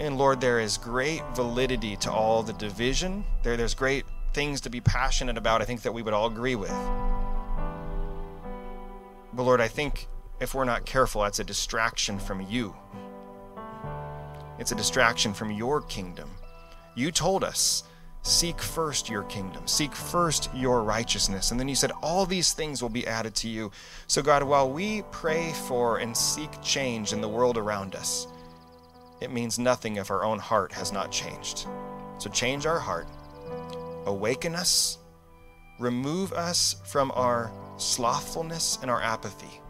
And 0.00 0.18
Lord, 0.18 0.40
there 0.40 0.58
is 0.58 0.76
great 0.76 1.22
validity 1.34 1.96
to 1.98 2.10
all 2.10 2.42
the 2.42 2.52
division. 2.54 3.24
There, 3.42 3.56
there's 3.56 3.74
great 3.74 4.04
things 4.32 4.60
to 4.62 4.70
be 4.70 4.80
passionate 4.80 5.38
about, 5.38 5.62
I 5.62 5.64
think 5.64 5.82
that 5.82 5.94
we 5.94 6.02
would 6.02 6.12
all 6.12 6.26
agree 6.26 6.56
with. 6.56 6.74
But 9.32 9.44
Lord, 9.44 9.60
I 9.60 9.68
think 9.68 10.08
if 10.40 10.54
we're 10.54 10.64
not 10.64 10.84
careful, 10.84 11.22
that's 11.22 11.38
a 11.38 11.44
distraction 11.44 12.18
from 12.18 12.40
you. 12.40 12.74
It's 14.58 14.72
a 14.72 14.76
distraction 14.76 15.34
from 15.34 15.50
your 15.50 15.82
kingdom. 15.82 16.30
You 16.94 17.10
told 17.10 17.44
us, 17.44 17.84
seek 18.22 18.60
first 18.60 19.10
your 19.10 19.24
kingdom, 19.24 19.66
seek 19.66 19.94
first 19.94 20.48
your 20.54 20.82
righteousness. 20.82 21.50
And 21.50 21.60
then 21.60 21.68
you 21.68 21.74
said, 21.74 21.92
all 22.02 22.24
these 22.24 22.52
things 22.52 22.80
will 22.80 22.88
be 22.88 23.06
added 23.06 23.34
to 23.36 23.48
you. 23.48 23.70
So, 24.06 24.22
God, 24.22 24.42
while 24.42 24.70
we 24.70 25.02
pray 25.10 25.52
for 25.66 25.98
and 25.98 26.16
seek 26.16 26.50
change 26.62 27.12
in 27.12 27.20
the 27.20 27.28
world 27.28 27.58
around 27.58 27.94
us, 27.94 28.26
it 29.20 29.32
means 29.32 29.58
nothing 29.58 29.96
if 29.96 30.10
our 30.10 30.24
own 30.24 30.38
heart 30.38 30.72
has 30.72 30.92
not 30.92 31.10
changed. 31.10 31.66
So 32.18 32.30
change 32.30 32.66
our 32.66 32.78
heart, 32.78 33.08
awaken 34.06 34.54
us, 34.54 34.98
remove 35.78 36.32
us 36.32 36.76
from 36.84 37.10
our 37.14 37.50
slothfulness 37.76 38.78
and 38.82 38.90
our 38.90 39.02
apathy. 39.02 39.60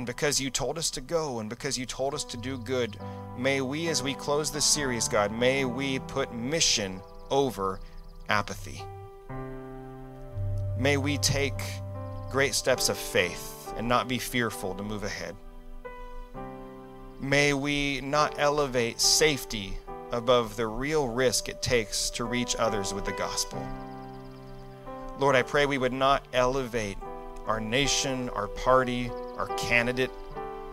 And 0.00 0.06
because 0.06 0.40
you 0.40 0.48
told 0.48 0.78
us 0.78 0.90
to 0.92 1.02
go 1.02 1.40
and 1.40 1.50
because 1.50 1.76
you 1.76 1.84
told 1.84 2.14
us 2.14 2.24
to 2.24 2.38
do 2.38 2.56
good, 2.56 2.96
may 3.36 3.60
we, 3.60 3.88
as 3.88 4.02
we 4.02 4.14
close 4.14 4.50
this 4.50 4.64
series, 4.64 5.08
God, 5.08 5.30
may 5.30 5.66
we 5.66 5.98
put 5.98 6.32
mission 6.32 7.02
over 7.30 7.80
apathy. 8.30 8.82
May 10.78 10.96
we 10.96 11.18
take 11.18 11.60
great 12.30 12.54
steps 12.54 12.88
of 12.88 12.96
faith 12.96 13.74
and 13.76 13.86
not 13.86 14.08
be 14.08 14.16
fearful 14.16 14.74
to 14.74 14.82
move 14.82 15.04
ahead. 15.04 15.36
May 17.20 17.52
we 17.52 18.00
not 18.00 18.36
elevate 18.38 19.02
safety 19.02 19.76
above 20.12 20.56
the 20.56 20.66
real 20.66 21.08
risk 21.08 21.50
it 21.50 21.60
takes 21.60 22.08
to 22.12 22.24
reach 22.24 22.56
others 22.56 22.94
with 22.94 23.04
the 23.04 23.12
gospel. 23.12 23.62
Lord, 25.18 25.36
I 25.36 25.42
pray 25.42 25.66
we 25.66 25.76
would 25.76 25.92
not 25.92 26.26
elevate 26.32 26.96
our 27.46 27.60
nation, 27.60 28.30
our 28.30 28.48
party, 28.48 29.10
our 29.40 29.46
candidate, 29.56 30.10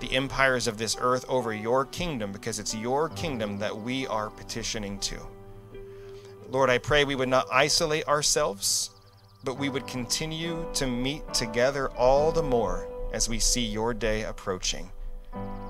the 0.02 0.14
empires 0.14 0.68
of 0.68 0.78
this 0.78 0.98
earth 1.00 1.24
over 1.30 1.54
your 1.54 1.86
kingdom 1.86 2.34
because 2.34 2.60
it's 2.60 2.76
your 2.76 3.08
kingdom 3.10 3.58
that 3.60 3.76
we 3.76 4.06
are 4.08 4.30
petitioning 4.30 5.00
to. 5.00 5.18
Lord, 6.50 6.70
I 6.70 6.78
pray 6.78 7.06
we 7.06 7.16
would 7.16 7.30
not 7.30 7.48
isolate 7.50 8.06
ourselves, 8.10 8.90
but 9.46 9.58
we 9.58 9.70
would 9.70 9.88
continue 9.88 10.68
to 10.74 10.86
meet 10.86 11.34
together 11.34 11.90
all 11.92 12.34
the 12.34 12.44
more 12.44 12.90
as 13.14 13.30
we 13.30 13.40
see 13.40 13.66
your 13.66 13.94
day 13.94 14.24
approaching. 14.24 14.92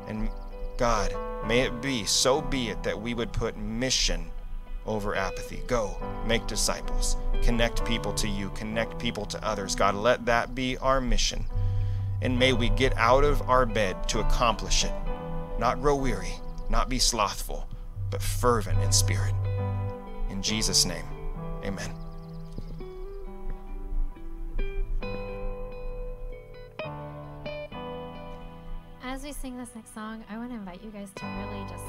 And 0.08 0.30
God, 0.78 1.14
may 1.48 1.62
it 1.62 1.82
be, 1.84 2.04
so 2.04 2.42
be 2.42 2.70
it, 2.70 2.82
that 2.82 3.00
we 3.00 3.14
would 3.14 3.32
put 3.32 3.56
mission 3.58 4.32
over 4.88 5.16
apathy. 5.16 5.62
Go, 5.68 5.98
make 6.26 6.48
disciples, 6.48 7.16
connect 7.44 7.86
people 7.86 8.14
to 8.14 8.28
you, 8.28 8.50
connect 8.56 8.98
people 8.98 9.28
to 9.28 9.48
others. 9.48 9.76
God, 9.76 9.94
let 9.94 10.26
that 10.26 10.56
be 10.56 10.78
our 10.78 11.00
mission. 11.00 11.46
And 12.22 12.38
may 12.38 12.54
we 12.54 12.70
get 12.70 12.96
out 12.98 13.24
of 13.24 13.42
our 13.50 13.66
bed 13.66 14.08
to 14.10 14.20
accomplish 14.20 14.84
it. 14.84 14.94
Not 15.60 15.82
grow 15.82 15.96
weary, 15.96 16.34
not 16.70 16.90
be 16.90 17.00
slothful, 17.00 17.68
but 18.10 18.22
fervent 18.22 18.82
in 18.82 18.92
spirit. 18.92 19.34
In 20.30 20.42
Jesus' 20.42 20.86
name, 20.86 21.06
amen. 21.64 21.94
as 29.18 29.24
we 29.24 29.32
sing 29.34 29.58
this 29.58 29.70
next 29.74 29.96
song, 29.96 30.24
I 30.30 30.38
want 30.38 30.52
to 30.52 30.56
invite 30.56 30.80
you 30.84 30.92
guys 30.92 31.10
to 31.16 31.26
really 31.26 31.66
just 31.68 31.84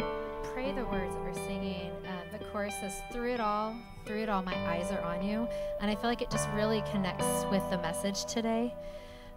um, 0.00 0.10
pray 0.52 0.72
the 0.72 0.84
words 0.86 1.14
that 1.14 1.22
we're 1.22 1.32
singing. 1.46 1.92
Uh, 2.04 2.36
the 2.36 2.44
chorus 2.46 2.74
says, 2.80 3.00
Through 3.12 3.34
it 3.34 3.40
all, 3.40 3.76
through 4.04 4.22
it 4.22 4.28
all, 4.28 4.42
my 4.42 4.56
eyes 4.68 4.90
are 4.90 5.00
on 5.02 5.24
you. 5.24 5.46
And 5.80 5.88
I 5.88 5.94
feel 5.94 6.10
like 6.10 6.20
it 6.20 6.28
just 6.28 6.48
really 6.56 6.82
connects 6.90 7.44
with 7.52 7.62
the 7.70 7.78
message 7.78 8.24
today 8.24 8.74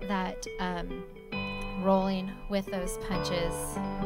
that 0.08 0.46
um, 0.60 1.04
rolling 1.84 2.32
with 2.50 2.66
those 2.68 2.98
punches 3.08 3.54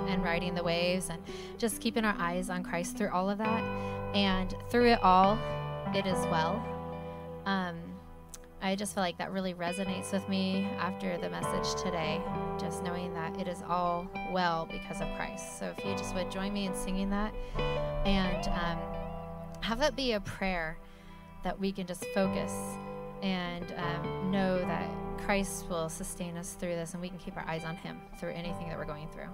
and 0.07 0.23
riding 0.23 0.55
the 0.55 0.63
waves 0.63 1.09
and 1.09 1.21
just 1.57 1.81
keeping 1.81 2.05
our 2.05 2.15
eyes 2.17 2.49
on 2.49 2.63
Christ 2.63 2.97
through 2.97 3.09
all 3.09 3.29
of 3.29 3.37
that. 3.37 3.63
And 4.15 4.55
through 4.69 4.91
it 4.91 5.03
all, 5.03 5.37
it 5.93 6.05
is 6.05 6.19
well. 6.27 6.63
Um, 7.45 7.77
I 8.61 8.75
just 8.75 8.95
feel 8.95 9.03
like 9.03 9.17
that 9.19 9.31
really 9.31 9.53
resonates 9.53 10.11
with 10.11 10.27
me 10.27 10.67
after 10.79 11.17
the 11.17 11.29
message 11.29 11.79
today, 11.81 12.19
just 12.59 12.83
knowing 12.83 13.13
that 13.13 13.39
it 13.39 13.47
is 13.47 13.61
all 13.67 14.07
well 14.31 14.67
because 14.71 15.01
of 15.01 15.07
Christ. 15.15 15.59
So 15.59 15.71
if 15.77 15.85
you 15.85 15.95
just 15.95 16.15
would 16.15 16.31
join 16.31 16.53
me 16.53 16.65
in 16.65 16.73
singing 16.73 17.09
that 17.11 17.33
and 18.05 18.47
um, 18.47 18.79
have 19.61 19.79
that 19.79 19.95
be 19.95 20.13
a 20.13 20.19
prayer 20.19 20.77
that 21.43 21.59
we 21.59 21.71
can 21.71 21.85
just 21.85 22.05
focus 22.13 22.53
and 23.21 23.71
um, 23.77 24.31
know 24.31 24.57
that 24.59 24.89
Christ 25.17 25.65
will 25.69 25.89
sustain 25.89 26.37
us 26.37 26.53
through 26.53 26.75
this 26.75 26.93
and 26.93 27.01
we 27.01 27.09
can 27.09 27.17
keep 27.17 27.35
our 27.37 27.45
eyes 27.47 27.65
on 27.65 27.75
Him 27.77 27.99
through 28.19 28.31
anything 28.31 28.69
that 28.69 28.77
we're 28.77 28.85
going 28.85 29.07
through. 29.09 29.29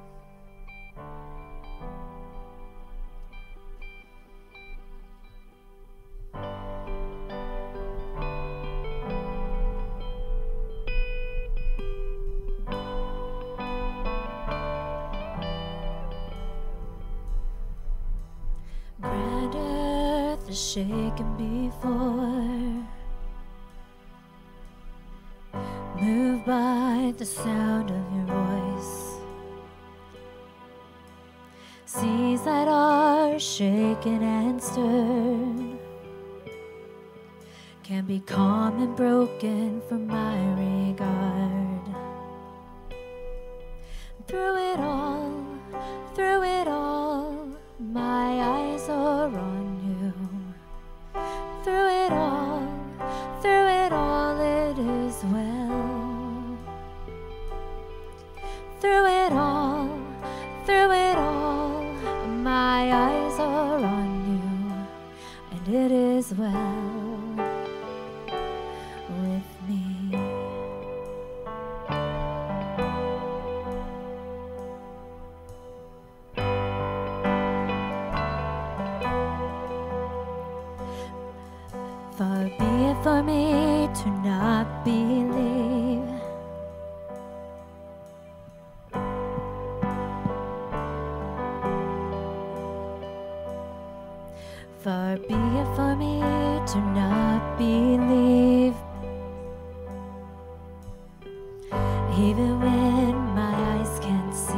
Earth 20.42 20.50
is 20.50 20.72
shaken 20.72 21.36
before, 21.38 22.88
moved 26.02 26.46
by 26.46 27.14
the 27.18 27.26
sound 27.26 27.92
of 27.92 28.04
your 28.16 28.26
voice. 28.26 29.20
Seas 31.86 32.42
that 32.44 32.68
are 32.68 33.38
shaken 33.38 34.24
and 34.24 34.62
stirred 34.62 35.78
can 37.84 38.06
be 38.06 38.20
calm 38.22 38.82
and 38.82 38.96
broken 38.96 39.82
for 39.88 40.00
my 40.00 40.38
regard. 40.66 41.86
Through 44.28 44.58
it 44.72 44.80
all, 44.80 45.44
through 46.16 46.44
it 46.44 46.68
all, 46.68 47.48
my 47.80 48.42
eyes 48.56 48.90
are 48.90 49.28
on 49.28 49.68
you. 49.88 50.14
Through 51.64 51.90
it 52.06 52.12
all, 52.12 52.31
is 66.22 66.34
well 66.38 66.91
Even 102.18 102.60
when 102.60 103.16
my 103.34 103.54
eyes 103.72 104.00
can't 104.00 104.34
see. 104.36 104.52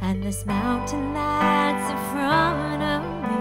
And 0.00 0.22
this 0.22 0.46
mountain 0.46 1.12
that's 1.12 1.90
in 1.90 1.96
front 2.12 2.82
of 2.82 3.02
me 3.26 3.36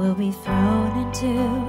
will 0.00 0.14
be 0.14 0.30
thrown 0.30 0.96
into 0.98 1.65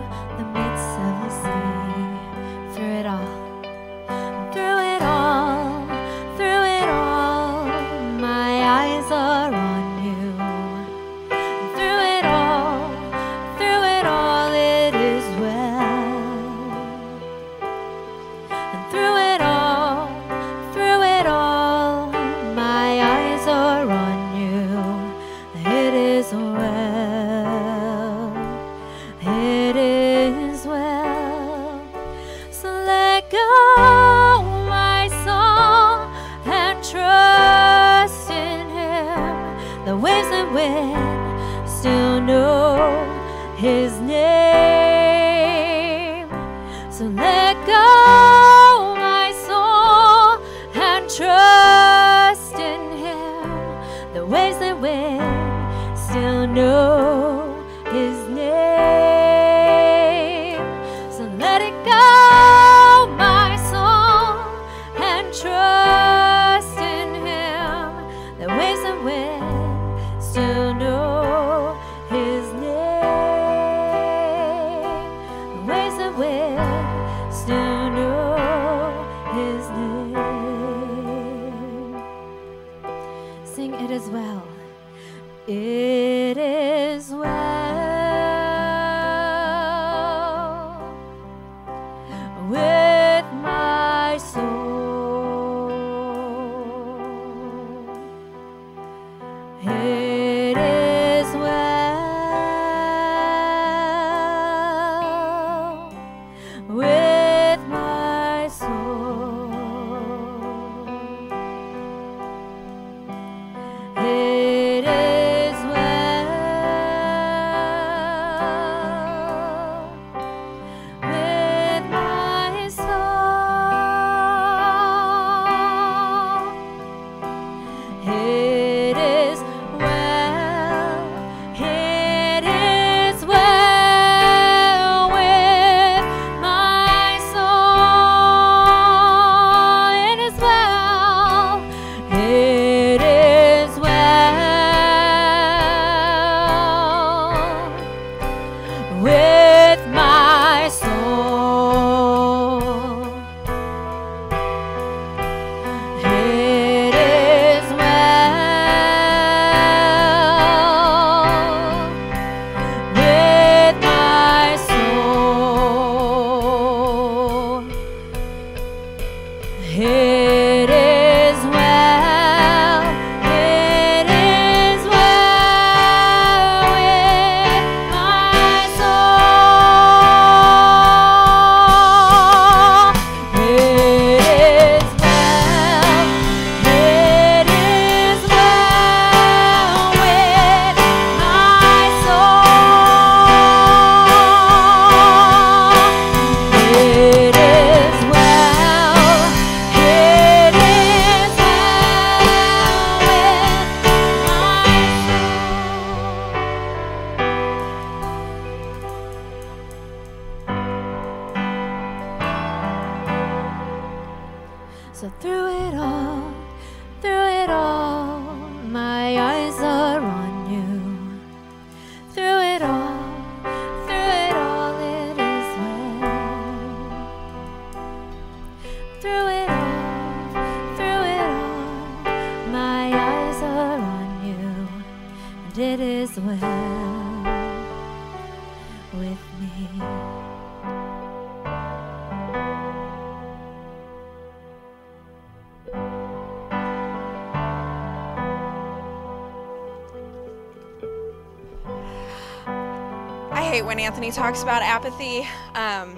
Anthony 253.87 254.11
talks 254.11 254.43
about 254.43 254.61
apathy. 254.61 255.25
Um, 255.55 255.97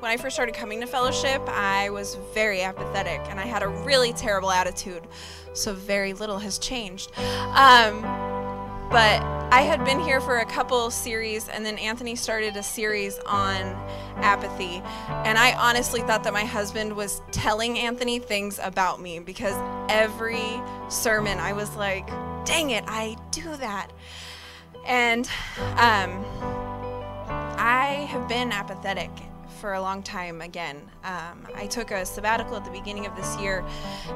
when 0.00 0.10
I 0.10 0.16
first 0.16 0.34
started 0.34 0.52
coming 0.52 0.80
to 0.80 0.86
fellowship, 0.88 1.40
I 1.46 1.88
was 1.90 2.16
very 2.34 2.60
apathetic 2.60 3.20
and 3.28 3.38
I 3.38 3.46
had 3.46 3.62
a 3.62 3.68
really 3.68 4.12
terrible 4.12 4.50
attitude. 4.50 5.04
So 5.52 5.72
very 5.72 6.12
little 6.12 6.40
has 6.40 6.58
changed. 6.58 7.12
Um, 7.16 8.02
but 8.90 9.22
I 9.52 9.60
had 9.64 9.84
been 9.84 10.00
here 10.00 10.20
for 10.20 10.38
a 10.38 10.44
couple 10.44 10.90
series, 10.90 11.48
and 11.48 11.64
then 11.64 11.78
Anthony 11.78 12.16
started 12.16 12.56
a 12.56 12.64
series 12.64 13.20
on 13.20 13.62
apathy. 14.16 14.82
And 15.08 15.38
I 15.38 15.52
honestly 15.52 16.00
thought 16.00 16.24
that 16.24 16.32
my 16.32 16.44
husband 16.44 16.96
was 16.96 17.22
telling 17.30 17.78
Anthony 17.78 18.18
things 18.18 18.58
about 18.60 19.00
me 19.00 19.20
because 19.20 19.54
every 19.88 20.60
sermon 20.88 21.38
I 21.38 21.52
was 21.52 21.76
like, 21.76 22.08
dang 22.44 22.70
it, 22.70 22.82
I 22.88 23.16
do 23.30 23.54
that. 23.58 23.92
And 24.84 25.28
um, 25.76 26.24
I 27.62 28.06
have 28.08 28.26
been 28.26 28.52
apathetic 28.52 29.10
for 29.60 29.74
a 29.74 29.82
long 29.82 30.02
time 30.02 30.40
again. 30.40 30.80
Um, 31.04 31.46
I 31.54 31.66
took 31.66 31.90
a 31.90 32.06
sabbatical 32.06 32.56
at 32.56 32.64
the 32.64 32.70
beginning 32.70 33.04
of 33.04 33.14
this 33.16 33.38
year, 33.38 33.62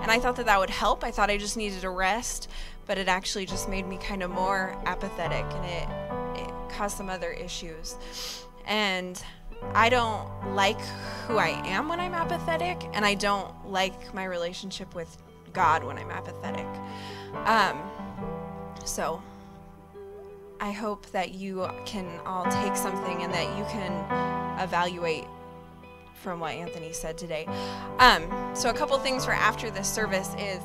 and 0.01 0.11
I 0.11 0.19
thought 0.19 0.37
that 0.37 0.47
that 0.47 0.59
would 0.59 0.71
help. 0.71 1.05
I 1.05 1.11
thought 1.11 1.29
I 1.29 1.37
just 1.37 1.59
needed 1.59 1.85
a 1.85 1.91
rest, 1.91 2.49
but 2.87 2.97
it 2.97 3.07
actually 3.07 3.45
just 3.45 3.69
made 3.69 3.87
me 3.87 3.99
kind 3.99 4.23
of 4.23 4.31
more 4.31 4.75
apathetic, 4.87 5.45
and 5.45 5.65
it, 5.67 6.41
it 6.41 6.55
caused 6.71 6.97
some 6.97 7.11
other 7.11 7.33
issues. 7.33 7.97
And 8.65 9.23
I 9.75 9.91
don't 9.91 10.55
like 10.55 10.81
who 11.27 11.37
I 11.37 11.49
am 11.69 11.87
when 11.87 12.01
I'm 12.01 12.15
apathetic, 12.15 12.83
and 12.95 13.05
I 13.05 13.13
don't 13.13 13.71
like 13.71 14.15
my 14.15 14.25
relationship 14.25 14.95
with 14.95 15.19
God 15.53 15.85
when 15.85 15.99
I'm 15.99 16.11
apathetic. 16.11 16.67
Um, 17.45 17.79
so 18.87 19.23
I 20.61 20.71
hope 20.73 21.07
that 21.11 21.35
you 21.35 21.69
can 21.85 22.07
all 22.25 22.45
take 22.45 22.77
something 22.77 23.23
and 23.23 23.33
that 23.33 23.57
you 23.59 23.65
can 23.65 23.93
evaluate 24.61 25.25
from 26.15 26.41
what 26.41 26.55
Anthony 26.55 26.93
said 26.93 27.19
today. 27.19 27.47
Um, 27.99 28.55
so, 28.55 28.71
a 28.71 28.73
couple 28.73 28.99
things 28.99 29.25
for 29.25 29.33
after 29.33 29.71
this 29.71 29.89
service 29.89 30.31
is 30.39 30.61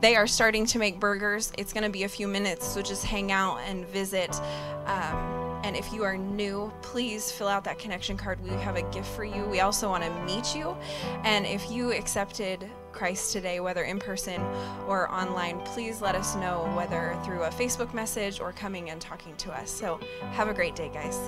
they 0.00 0.16
are 0.16 0.26
starting 0.26 0.66
to 0.66 0.78
make 0.78 0.98
burgers. 0.98 1.52
It's 1.56 1.72
going 1.72 1.84
to 1.84 1.90
be 1.90 2.02
a 2.02 2.08
few 2.08 2.26
minutes, 2.26 2.66
so 2.66 2.82
just 2.82 3.04
hang 3.04 3.32
out 3.32 3.58
and 3.66 3.86
visit. 3.88 4.34
Um, 4.86 5.60
and 5.64 5.76
if 5.76 5.92
you 5.94 6.02
are 6.02 6.16
new, 6.16 6.70
please 6.82 7.32
fill 7.32 7.48
out 7.48 7.64
that 7.64 7.78
connection 7.78 8.18
card. 8.18 8.38
We 8.42 8.50
have 8.50 8.76
a 8.76 8.82
gift 8.90 9.08
for 9.08 9.24
you. 9.24 9.44
We 9.44 9.60
also 9.60 9.88
want 9.88 10.04
to 10.04 10.10
meet 10.24 10.54
you. 10.54 10.76
And 11.22 11.46
if 11.46 11.70
you 11.70 11.92
accepted 11.92 12.68
Christ 12.94 13.32
today, 13.32 13.60
whether 13.60 13.82
in 13.82 13.98
person 13.98 14.40
or 14.86 15.10
online, 15.12 15.60
please 15.60 16.00
let 16.00 16.14
us 16.14 16.36
know 16.36 16.72
whether 16.76 17.18
through 17.24 17.42
a 17.42 17.50
Facebook 17.50 17.92
message 17.92 18.40
or 18.40 18.52
coming 18.52 18.90
and 18.90 19.00
talking 19.00 19.36
to 19.36 19.52
us. 19.52 19.70
So, 19.70 20.00
have 20.32 20.48
a 20.48 20.54
great 20.54 20.74
day, 20.74 20.90
guys. 20.92 21.18